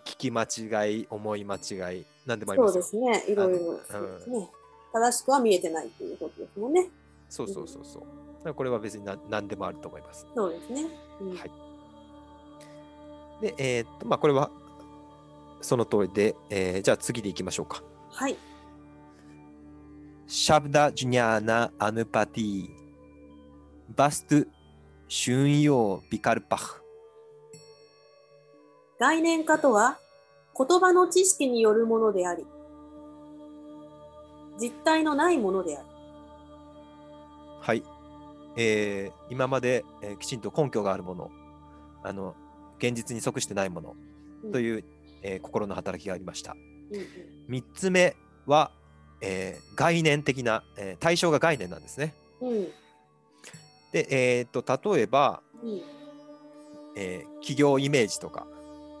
[0.16, 2.80] き間違い、思い間違い、なんでもありそうますよ。
[2.80, 3.24] ですね。
[3.32, 4.50] いろいろうんね。
[4.92, 6.88] 正しくは見えてないということですもんね。
[7.28, 8.00] そうそうそうそ
[8.44, 8.54] う。
[8.54, 10.26] これは別に何何でもあると思います。
[10.34, 10.86] そうですね。
[11.20, 11.50] うんはい
[13.42, 14.50] で、えーっと、まあ、これは
[15.62, 17.82] その通りで、えーじゃあ次でいきましょうか。
[18.10, 18.36] はい。
[20.26, 22.68] シャブダ・ジュニャーナ・アヌパティ、
[23.96, 24.48] バスト・
[25.08, 26.82] シュンヨー・ビカルパフ。
[28.98, 29.98] 概念化とは
[30.56, 32.46] 言葉の知識によるものであり、
[34.60, 35.86] 実体のないものである。
[37.60, 37.82] はい。
[38.56, 41.30] えー今まで、えーきちんと根拠があるもの、
[42.02, 42.34] あの、
[42.78, 43.96] 現実に即してないもの
[44.44, 44.84] うんという、
[45.22, 46.54] えー心の働きがありました。
[46.90, 47.06] うんうん
[47.48, 48.14] 3つ目
[48.46, 48.70] は、
[49.20, 52.14] えー概念的な、えー対象が概念なんですね。
[52.40, 52.68] うん
[53.92, 54.06] で、
[54.38, 55.82] えー、と例えば、うん。
[56.96, 58.46] えー企業イメージとか。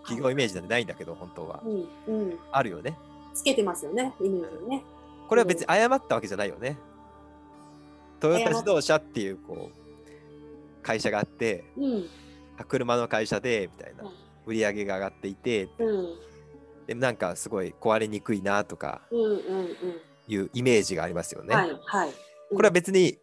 [0.02, 1.60] 企業イメージなんてないんだけど本当は。
[1.64, 2.38] うんうん。
[2.50, 2.96] あるよね。
[3.34, 4.82] つけてますよねイメージにね。
[5.28, 6.78] これは別に誤ったわけじゃないよね。
[8.18, 12.06] トヨタ自動車っていうこう会社があってうん。
[12.58, 14.04] あ車の会社でみたいな。
[14.04, 14.14] はい
[14.46, 15.68] 売り上げが上がっていて。
[15.78, 16.14] うん。
[16.86, 19.02] でなんかすごい壊れにくいなとか
[20.26, 21.54] いうイメージがありますよね。
[21.54, 22.10] はいはい。
[22.52, 23.18] これは別に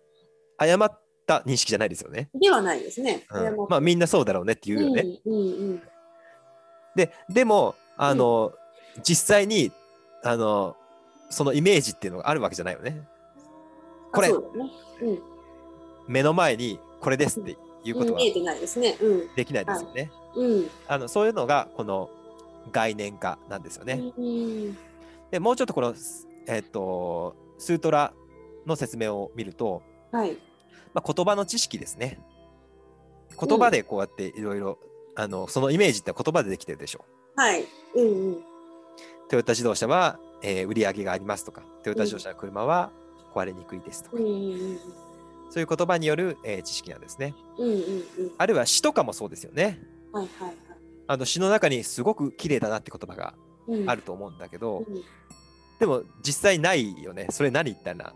[0.57, 2.30] 誤った認識じゃないですよね。
[2.34, 3.25] ではないですね。
[3.30, 5.05] うんまあみんなそうだろうねって言うよね。
[5.25, 5.82] うんうんうん
[6.95, 8.53] ででもあの、
[9.03, 9.71] 実際に
[10.23, 10.75] あの
[11.30, 13.07] そのイメージっていうのがあるわけじゃないよね。
[14.11, 14.36] これね。
[15.01, 15.19] うん
[16.07, 18.97] 目の前にこれですっていうことは見えてないですね。
[18.99, 20.09] うんできないですよね。
[20.36, 22.09] うんあのそういうのがこの
[22.71, 24.01] 概念化なんですよね。
[24.17, 24.78] うん
[25.30, 25.93] でもうちょっとこの、
[26.47, 28.13] えっとスートラ
[28.65, 30.38] の説明を見ると、はい。
[30.97, 32.19] まあ、言葉の知識ですね。
[33.39, 34.79] 言葉でこうやっていろいろ
[35.15, 37.65] あのそのイメージって言葉でできてるでしょはい。
[37.95, 38.37] うんうん
[39.29, 42.91] トヨタ自動車は、えー売り上げがありますとかトヨタ自動車の車は
[43.35, 44.27] 壊れにくいですとか、うんう
[44.73, 44.79] ん
[45.49, 47.35] そういう言葉による、えー知識なんですね。
[47.59, 49.79] うんうんうんあるいは詩とかもそうですよね。
[50.11, 50.57] はいはいはい。
[51.05, 53.35] あの詩の中にすごく綺麗だなって言葉が
[53.67, 55.03] うんあると思うんだけど、うん
[55.79, 57.27] でも実際ないよね。
[57.29, 58.15] それ何みたいな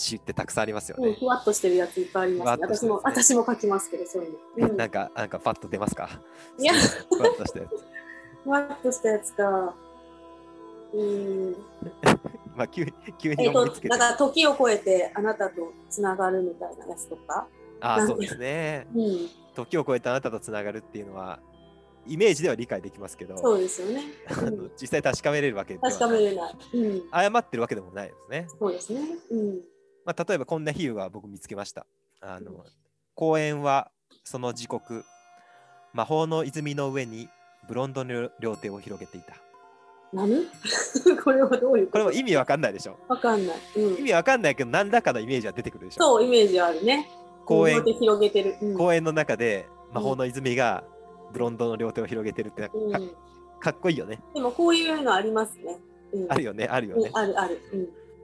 [0.00, 1.16] 詩ってたくさんありますようん、ね。
[1.18, 2.56] ふわっとしてるやついっぱいあります、ね。
[2.56, 4.32] ふわっとしてる私も、私も書きますけど、そういう
[4.62, 4.68] の。
[4.68, 6.08] うん、なんか、なんかパッと出ますか？
[6.58, 7.70] いやふわっとしたやつ。
[8.44, 9.74] ふわっとしたやつか。
[10.92, 11.56] うん。
[12.56, 13.88] まあ、急に、急にえっ、思いつけて。
[13.88, 17.46] と、だから時を超えてあなたとつながるみたいなやつとか？
[17.80, 18.86] ああ、なんそうですね。
[18.94, 19.28] うん。
[19.54, 21.40] 時を超えてあなたとつながるっていうのは、
[22.06, 24.02] イメージでは理解できますけど、そうですよね。
[24.26, 26.54] あの実際確かめれるわけでは確かめれない。
[26.72, 27.02] うん。
[27.10, 28.46] 誤ってるわけでもないですね。
[28.58, 29.00] そうですね。
[29.30, 29.60] うん。
[30.04, 31.86] まあ、例えばこんな比喩が僕見つけました。
[32.20, 32.64] あの
[33.14, 33.90] 公園は
[34.24, 35.04] その時刻、
[35.92, 37.28] 魔法の泉の上に
[37.68, 39.34] ブロンドの両手を広げていた。
[40.12, 40.46] 何？
[41.22, 42.98] これはどういうこれも意味わかんないでしょ。
[43.08, 43.56] わかんない。
[43.76, 44.02] うん意。
[44.02, 46.02] 味わかんないけど何らかのイメージは出てくるでしょ。
[46.02, 47.08] そう、イメージあるね。
[47.44, 48.56] 公園広げてる。
[48.60, 48.76] うん。
[48.76, 50.84] 公園の中で魔法の泉が
[51.32, 53.16] ブロンドの両手を広げてるってかかうん、
[53.60, 54.20] かっこいいよね。
[54.34, 55.78] でもこういうのありますね。
[56.12, 57.08] うん、あるよね、あるよね。
[57.08, 57.60] うんあるある。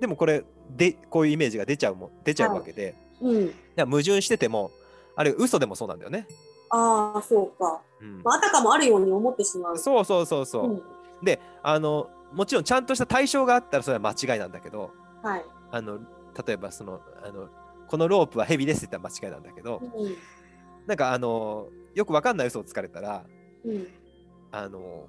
[0.00, 3.54] でもこれでこういうイメージが出ちゃうもん出ちゃうわけで、い、うん。
[3.86, 4.70] 矛盾してても
[5.14, 6.26] あれ嘘でもそうなんだよね。
[6.70, 7.80] ああ、そうか。
[8.00, 9.78] うんまあ、あたかもあるように思ってしまう。
[9.78, 10.70] そうそうそうそう。
[10.70, 10.82] うん。
[11.22, 14.90] であのもちろんちゃんとした対象があったらそれは間違いなんだけど
[15.22, 15.44] はい。
[15.70, 15.98] あの
[16.46, 17.48] 例えばそのあの
[17.88, 20.16] このロープはヘビですって言ったら間違いなんだけどうん。
[20.86, 23.24] なんかあのよくわかんない嘘をつかれたら
[23.64, 23.86] うん。
[24.52, 25.06] あの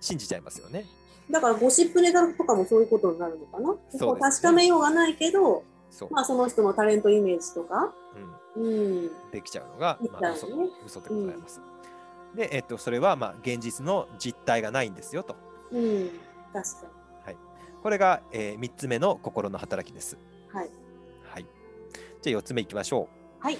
[0.00, 0.84] 信じちゃいますよね。
[1.30, 3.74] だからゴシップネタとかもそういうことになるのかな？
[3.96, 5.64] そうね確かめようがないけど、
[6.10, 7.94] まあその人のタレントイメージとか、
[8.56, 8.68] うん、う
[9.06, 9.10] ん。
[9.30, 10.46] できちゃうのが、みまあ、嘘
[10.84, 11.60] 嘘でございます。
[12.34, 15.36] で、えっと、それはまあ現実の実態がないんですよと。
[15.70, 16.10] うん。
[16.52, 16.92] 確か
[17.82, 20.16] これが、え3つ目の心の働きです。
[20.16, 20.56] に。
[20.56, 20.70] はい。
[21.24, 21.46] はい。
[22.22, 23.08] じゃあ4つ目いきましょ
[23.40, 23.44] う。
[23.44, 23.58] はい。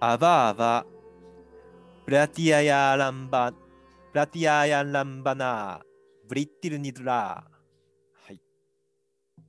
[0.00, 0.86] アバアバ、
[2.06, 3.63] プラティアヤランバ、プ
[4.14, 8.26] ラティアヤランバナー、ブリッティルニドラー。
[8.26, 8.40] はい。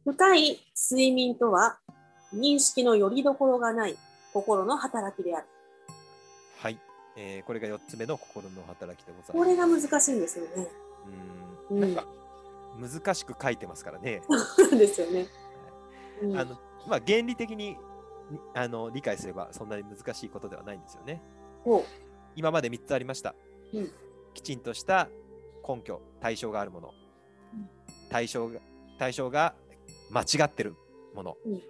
[0.03, 0.59] 深い
[0.89, 1.77] 睡眠とは、
[2.33, 3.95] 認識の拠り所がない
[4.33, 5.45] 心の働きである。
[6.57, 6.79] はい。
[7.15, 9.51] えーこれが4つ目の心の働きでございこます。
[9.51, 10.67] れが難しいんですよね。
[11.69, 11.83] うーん。
[11.83, 12.07] うんなんか、
[13.03, 14.23] 難しく書いてますからね。
[14.27, 15.27] そうですよね。
[16.23, 17.77] うんあの、まあ、原理的に
[18.31, 21.21] にあの理解すればそんなに難しいことではないんですよね。
[22.35, 23.35] 今まで3つありました。
[23.71, 23.91] うん
[24.35, 25.09] きちんとした
[25.67, 26.93] 根拠、対象があるもの
[27.53, 27.69] うん。
[28.09, 28.59] 対象が
[28.99, 29.55] 対象が
[30.11, 30.75] 間違ってる
[31.15, 31.37] もの。
[31.45, 31.61] うん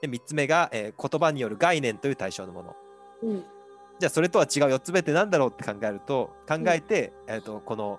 [0.00, 2.76] で3つ目が、えー言葉による概念という対象のもの。
[3.22, 3.44] うん。
[3.98, 7.98] じゃあそれとは違う4つ目って何だろうって考えると考えて、えー、とこの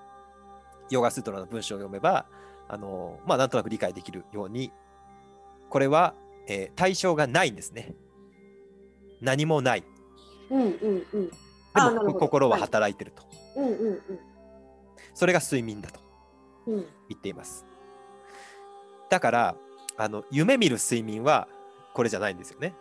[0.89, 2.25] ヨガスートラの文章を読めば
[2.69, 4.71] あのまあなんとなく理解できるように
[5.69, 6.13] これは、
[6.47, 7.95] えー対象がないんですね。
[9.21, 9.83] 何もない。
[10.49, 11.29] うんうんうん。
[11.29, 11.31] で
[11.99, 13.23] も心ははい働いてると。
[13.55, 14.01] うんうん
[15.13, 15.99] それが睡眠だと
[16.67, 16.73] うん。
[16.75, 16.85] うん。
[17.09, 17.65] 言っています。
[19.09, 19.55] だから
[19.97, 21.47] あの夢見る睡眠は
[21.93, 22.73] これじゃないんですよね。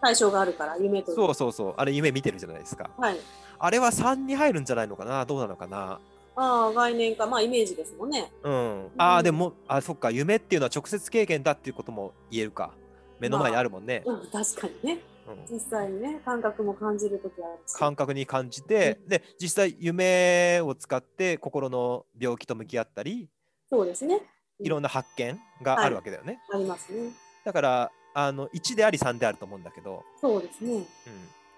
[0.00, 1.14] 対象があるから、夢と。
[1.14, 1.74] そうそうそう。
[1.76, 2.90] あれ夢見てるじゃないですか。
[2.98, 3.16] はい。
[3.58, 5.24] あれは3に入るんじゃないのかな？
[5.24, 6.00] どうなのかな？
[6.34, 7.26] ああ、概念か。
[7.26, 8.32] まあ、イメージですもんね。
[8.42, 8.90] うん。
[8.98, 12.72] ああ、でも、あ、そっか、夢っていうのは直接経験だっていうことも言えるか。
[13.20, 14.02] 目の前にあるもんね。
[14.04, 14.98] うん、確かにね。
[15.28, 15.54] うん。
[15.54, 17.76] 実際にね感覚も感じる時あるし。
[17.76, 23.28] 感覚に感じて、で実際夢を使って心の病気と向き合ったり
[23.68, 24.20] そうですね。
[24.58, 27.10] いろんな発見があるわけだよね、ありますね。
[27.44, 30.74] だからあの1であり3であると思うんだけど、そうですね。
[30.74, 30.82] うん。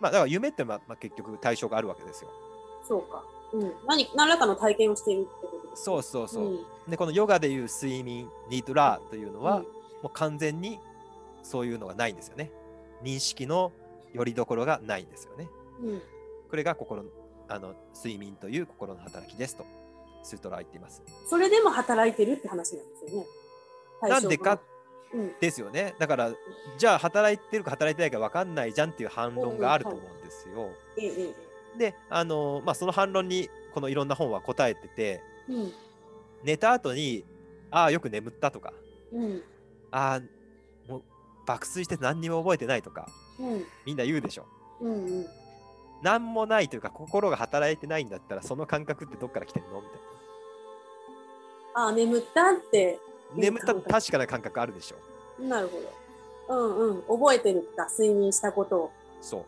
[0.01, 2.31] まあ、だから夢ってまあ、まあ、結局対象があるわけですよ。
[2.87, 5.71] そうか、うん、何何らかの体験をしているってことですね。
[5.75, 6.91] そうそうそう、ん。
[6.91, 9.63] でこのヨガでいう睡眠ニートラというのは、うん。
[9.63, 9.69] も
[10.05, 10.79] う完全に
[11.43, 12.51] そういうのがないんですよね
[13.05, 13.73] 認識の
[14.13, 15.49] よりどころがないんですよね。
[15.83, 16.03] うん。
[16.49, 17.11] これが心の
[17.47, 19.67] あの睡眠という心の働きですと
[20.23, 21.03] スートラは言っています。
[21.29, 23.27] それでも働いてるって話なんですよね。
[24.09, 24.61] なんでか、
[25.13, 25.95] うん、ですよね。
[25.99, 26.33] だから
[26.79, 31.35] じゃあ働いてるか働いてないか分かんないじゃんっていう反論があると思うんですよ、えええ
[31.77, 35.73] えであのまあその反論にこのいろんな本は答えててうん。
[36.45, 37.25] 寝た後に
[37.71, 38.73] ああよく眠ったとか
[39.13, 39.43] うん。
[39.91, 40.21] ああ
[41.47, 43.65] 爆睡して何にも覚えてないとかうん。
[43.85, 44.47] みんな言うでしょ。
[44.81, 45.27] うんうん。
[46.03, 49.81] 何もないというか心が働いてないんだったらその感覚ってどっから来てんの？
[49.81, 50.01] みたい
[51.75, 52.99] あ眠ったって。
[53.35, 54.97] な眠った確かな感覚あるでしょ。
[55.43, 55.81] なるほ
[56.49, 56.57] ど。
[56.57, 57.03] うんうん。
[57.03, 58.93] 覚えてるか睡眠したことを。
[59.21, 59.45] そう。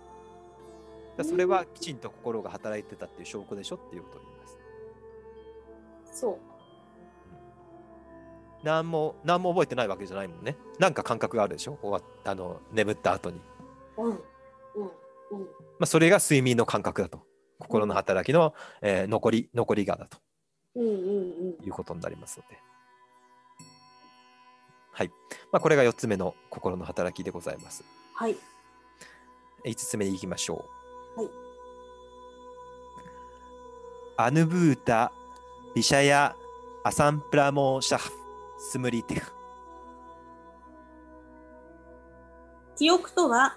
[1.16, 4.58] だそれはきちんと心が働いてたっていう証拠でしょっていうことを言います。
[6.20, 6.38] そう。
[8.66, 11.78] 何も何も覚えてないわけじゃないもんねなんか感覚があるでしょ？
[11.80, 13.40] 終わっあの眠った後に
[13.96, 14.20] うんうんうん
[15.78, 17.20] まあ、それが睡眠の感覚だと。
[17.58, 20.18] 心の働きの、えー残り、残りがだと
[20.74, 20.92] うんうんう
[21.62, 22.58] んいうことになりますので。
[24.92, 25.10] はい。
[25.52, 27.84] まあ、これが4つ目の心の働きでございます。
[28.14, 28.36] はい
[29.64, 30.64] 5つ目に行きましょ
[31.16, 31.20] う。
[31.20, 31.30] はい。
[34.18, 35.12] アヌブータ、
[35.74, 36.36] ビシャヤ、
[36.84, 38.10] アサンプラモーシャフ、
[38.58, 39.32] スムリテフ。
[42.76, 43.56] 記憶とは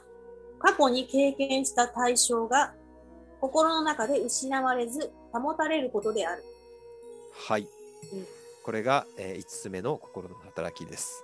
[0.59, 2.73] 過去に経験した対象が
[3.41, 6.43] 心の中で失われず保たれることである。
[7.47, 7.61] はい。
[7.61, 7.65] う
[8.15, 11.23] んこれが、え5つ目の心の働きです。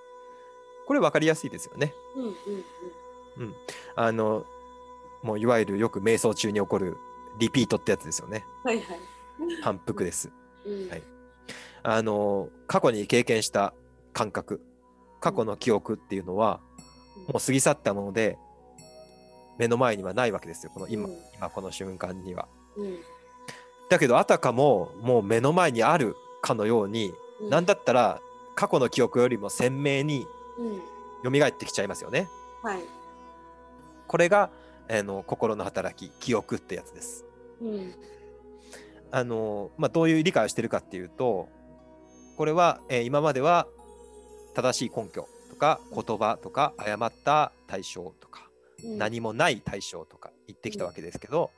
[0.88, 1.93] これ分かりやすいですよね。
[2.15, 2.34] うんうん
[3.38, 3.55] うん
[3.95, 4.45] あの、
[5.21, 6.97] もういわゆるよく瞑想中に起こる
[7.38, 8.45] リピートってやつですよね。
[8.63, 8.99] はいはい。
[9.61, 10.32] 反復です。
[10.65, 11.03] うんはい
[11.88, 13.73] あの、過去に経験した
[14.11, 14.59] 感覚、
[15.21, 16.59] 過去の記憶っていうのは、
[17.27, 18.39] もう過ぎ去ったもので、
[19.59, 20.71] 目の前にはないわけですよ。
[20.73, 22.47] この今、うん今この瞬間には。
[22.75, 22.97] うん
[23.88, 28.19] だけど、あたかももう目の前にあるかのように、うんなんだったら
[28.55, 30.25] 過去の記憶よりも鮮明に
[31.23, 32.27] うん蘇ってきちゃいますよね。
[32.63, 32.79] はい。
[34.07, 34.49] これが、
[34.89, 37.25] あの心の働き、記憶ってやつです。
[37.61, 37.93] うん
[39.11, 41.47] あのまあ、どういう理解をしてるかっていうと
[42.38, 43.67] これは、えー今までは
[44.55, 48.49] 正しい根拠とか言葉とか誤った対象とか、
[48.83, 48.97] うん。
[48.97, 51.51] 何もない対象とか言ってきたわけですけど、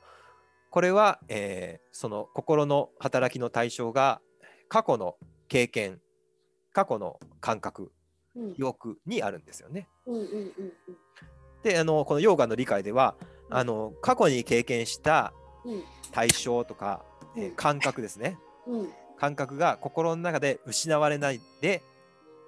[0.70, 4.20] これは、えーその心の働きの対象が
[4.68, 5.16] 過去の
[5.48, 6.00] 経験
[6.72, 7.90] 過去の感覚
[8.36, 8.54] うん。
[8.54, 9.88] 記憶にあるんですよね。
[10.06, 10.24] うんうんう
[10.62, 10.72] ん
[11.64, 13.16] であのこのヨーガの理解では
[13.50, 15.32] あの過去に経験した
[15.64, 15.82] うん。
[16.12, 17.04] 対象とか、
[17.36, 17.56] えーうん。
[17.56, 18.38] 感覚ですね。
[18.66, 21.82] うんうん感覚が心の中で失われないで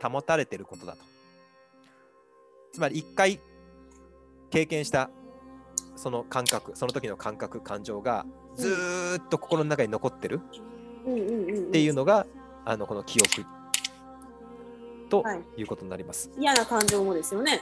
[0.03, 0.99] 保たれていることだと。
[2.73, 3.41] つまり一回
[4.51, 5.11] 経験した
[5.97, 8.25] その感覚その時の感覚感情が
[8.57, 10.41] ずーっと心の中に残ってる
[11.03, 12.27] っていうのが、
[12.65, 13.47] あのこの記憶
[15.09, 16.31] とはいいうことになります。
[16.39, 17.61] 嫌な感情もですよね。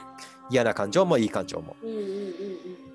[0.49, 1.75] 嫌な感情もいい感情も。
[1.81, 2.89] うんうんうん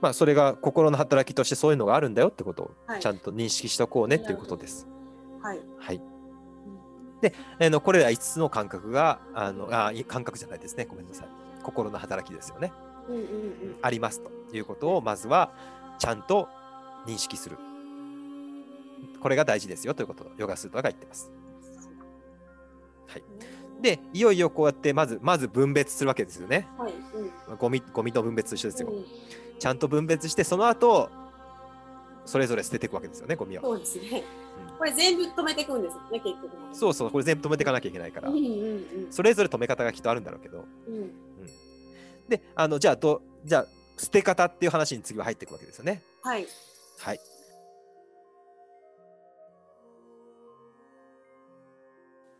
[0.00, 4.86] まあそれが心の働きとしてそういうのがあるんだよってことをはいちゃんと認識しておこうねっていうことです。
[5.44, 5.50] うん。
[5.50, 5.60] はい。
[5.78, 6.00] はい。
[7.20, 11.28] で、あのこれら5つの感覚が、あのあい感覚じゃないですね、ごめんなさい。
[11.62, 12.72] 心の働きですよね。
[13.08, 13.76] うんうんうん。
[13.82, 15.52] ありますということを、まずは
[15.98, 16.48] ちゃんと
[17.06, 17.56] 認識する。
[19.20, 21.30] これが大事ですよということをヨガスートラが言ってます。
[23.06, 23.22] はい。
[23.80, 26.68] で、いよいよこうやってまず、まず分別するわけですよね。
[26.78, 26.94] はい。
[27.58, 28.88] ゴミ、ゴミの分別と一緒ですよ。
[28.88, 29.04] うんうん
[29.58, 31.10] ちゃんと分別して、その後、
[32.26, 33.62] それぞれ捨てていくわけですよね、ゴミは。
[33.62, 34.24] そうですね。
[34.58, 36.50] うんこれ全部止めていくんですよね、結局。
[36.72, 38.36] そうそう、これ全部止めていかなきゃいけないからうん。
[38.36, 38.46] うんう
[39.08, 39.12] ん。
[39.12, 40.64] それぞれ止め方がきっとあるんだろうけど。
[40.88, 41.12] うん。
[42.28, 46.02] で、あの、じゃあ、ど、じゃあ、捨て方っていう話に次は入っていくわけですよね。
[46.22, 46.46] はい。
[46.98, 47.20] はい。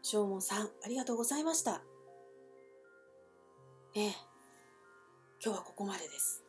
[0.03, 1.83] 正門さん、ありがとうございました。
[3.95, 4.13] ねえ、
[5.43, 6.43] 今日はここまでです。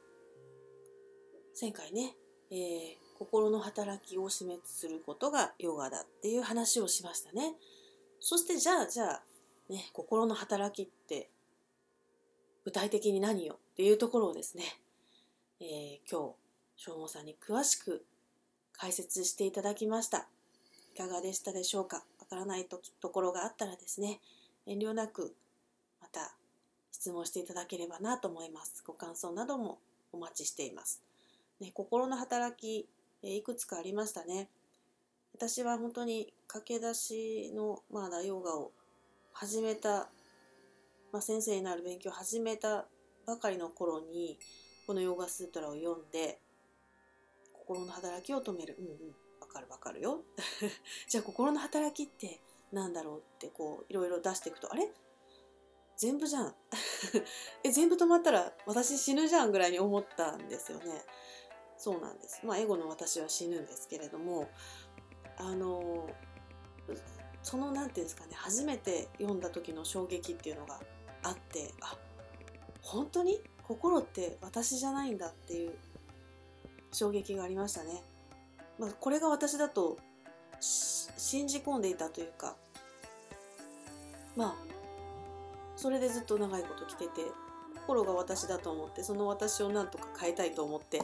[1.61, 2.15] 前回ね、
[2.51, 7.55] えー心の働きを死滅することがヨガだっていう話をしましたね。
[8.19, 9.23] そしてじゃあ、じゃあ、
[9.69, 11.29] ね、心の働きって
[12.63, 14.63] 具体的に何よっていうところをですね、
[15.59, 16.33] えー、今
[16.77, 18.03] 日、しょうもさんに詳しく
[18.73, 20.27] 解説していただきました。
[20.93, 22.03] いかがでしたでしょうか？
[22.19, 24.19] わからないとところがあったらですね、
[24.65, 25.33] 遠慮なく
[26.01, 26.35] また
[26.91, 28.83] 質問していただければなと思います。
[28.85, 29.79] ご感想なども
[30.11, 31.01] お待ちしています。
[31.59, 32.87] ね、心の働き、
[33.27, 34.49] えいくつかありましたね。
[35.33, 38.71] 私は本当に駆け出しのまだヨガを
[39.33, 40.09] 始めた、
[41.11, 42.85] まあ、先生になる勉強を始めた
[43.25, 44.37] ばかりの頃に
[44.85, 46.39] このヨガスートラを読んで
[47.51, 48.77] 心の働きを止める。
[48.79, 48.91] うんうん。
[49.41, 50.21] わかるわかるよ。
[51.09, 52.39] じゃあ心の働きって
[52.71, 54.87] なんだろうってこういろいろ出していくとあれ？
[55.97, 56.55] 全部じゃん。
[57.63, 61.03] え全部止まったら私死ぬじゃんぐらいに思ったんですよね。
[61.77, 64.49] そうなんですまあエゴの私は死ぬんですけれども
[65.37, 66.09] あの
[67.43, 70.79] その何て言うんですかね初めて読んだ時の衝撃っていうのが
[71.23, 71.95] あってあ
[72.81, 73.39] 本当に？
[73.67, 75.73] 心って私じゃないんだっていう
[76.91, 78.03] 衝撃がありましたね。
[78.77, 79.97] まあ、これが私だと
[80.59, 82.55] 信じ込んでいたというか
[84.35, 84.55] まあ
[85.75, 87.21] それでずっと長いこと来てて
[87.87, 91.01] 心が私だと思ってその私をなんとか変えたいと思って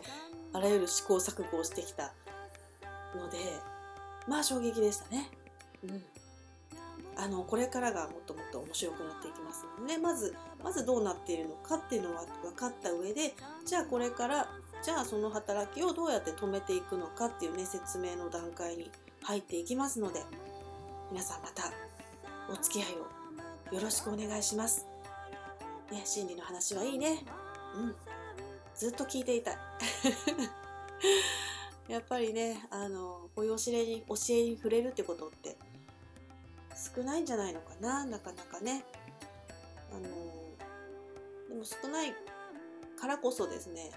[0.54, 2.14] あらゆる試行錯誤をしてきた
[3.16, 3.38] ので
[4.28, 5.30] まあ衝撃でしたね。
[5.84, 6.04] うん
[7.18, 10.34] あのこれからがもっともっと面白くなっていきますので、まず
[10.64, 13.36] まずどうなっているのかっていうのは分かった上で
[13.66, 14.48] じゃあこれから
[14.82, 18.90] じゃあその働きをどうやって止めていくのかっていうね説明の段階に
[19.22, 20.22] 入っていきますので
[21.12, 21.72] 皆さんまた
[22.50, 22.96] お付き合い
[23.72, 24.88] をよろしくお願いします。
[25.92, 27.24] ね、心理の話はいいね。
[27.76, 27.96] うん。
[28.76, 29.58] ずっと聞いていたい。
[31.88, 35.58] やっぱりね、あの、こういう教えに、教えに触れるってことって
[36.96, 38.86] 少ないんじゃないのかな、なかなかね。
[39.92, 40.02] あの、
[41.50, 42.14] でも少ない
[43.00, 43.92] からこそですね、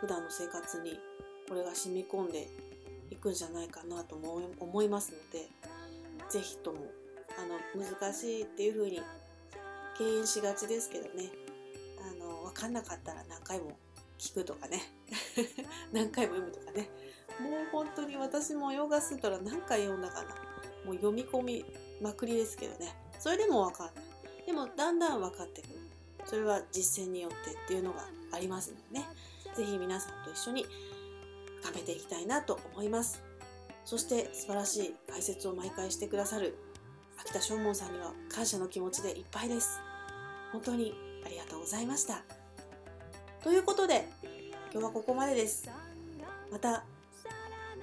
[0.00, 0.98] 普段の生活に
[1.48, 2.48] これが染み込んで
[3.10, 4.16] いくんじゃないかなと
[4.60, 5.48] 思いますので、
[6.28, 6.78] ぜひとも、
[7.36, 9.02] あの、難しいっていうふうに
[9.98, 11.30] 敬遠しがちですけどね、
[12.00, 13.76] あの、わかんなかったら何回も
[14.20, 14.82] 聞くとかね。
[15.92, 16.90] 何回も読むとかね。
[17.40, 20.28] もう本当に私もヨガスートラ何回読んだかな。
[20.84, 21.64] もう読み込み
[22.02, 22.94] まくりですけどね。
[23.18, 24.46] それでも分かんない。
[24.46, 25.74] でもだんだん分かってくる。
[26.26, 29.06] それは実践によってっていうのがありますのでね。
[29.56, 30.66] 是非皆さんと一緒に
[31.62, 33.22] 深めていきたいなと思います。
[33.86, 36.56] そして素晴らしい解説を毎回してくださる
[37.18, 39.80] 秋田正門さんには感謝の気持ちでいっぱいです。
[40.52, 40.94] 本当に
[41.24, 42.39] ありがとうございました
[43.42, 44.08] ということで
[44.72, 45.68] 今日はここまでです
[46.52, 46.84] また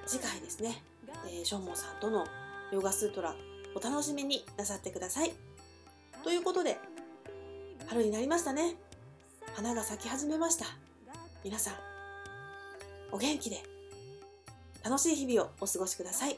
[0.06, 0.82] 次回ですね、
[1.28, 2.26] えー、ションモンさんとの
[2.72, 3.36] ヨガスートラ
[3.78, 5.32] お楽しみになさってください。
[6.24, 6.80] ということで、
[7.86, 8.76] 春になりましたね。
[9.54, 10.66] 花が咲き始めました。
[11.44, 11.74] 皆さん、
[13.12, 13.64] お元気で
[14.84, 16.38] 楽しい日々をお過ごしください。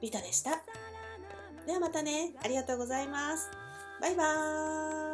[0.00, 0.62] リタでした。
[1.66, 2.32] ではまたね。
[2.42, 3.50] ありがとうございます。
[4.00, 5.13] バイバーイ。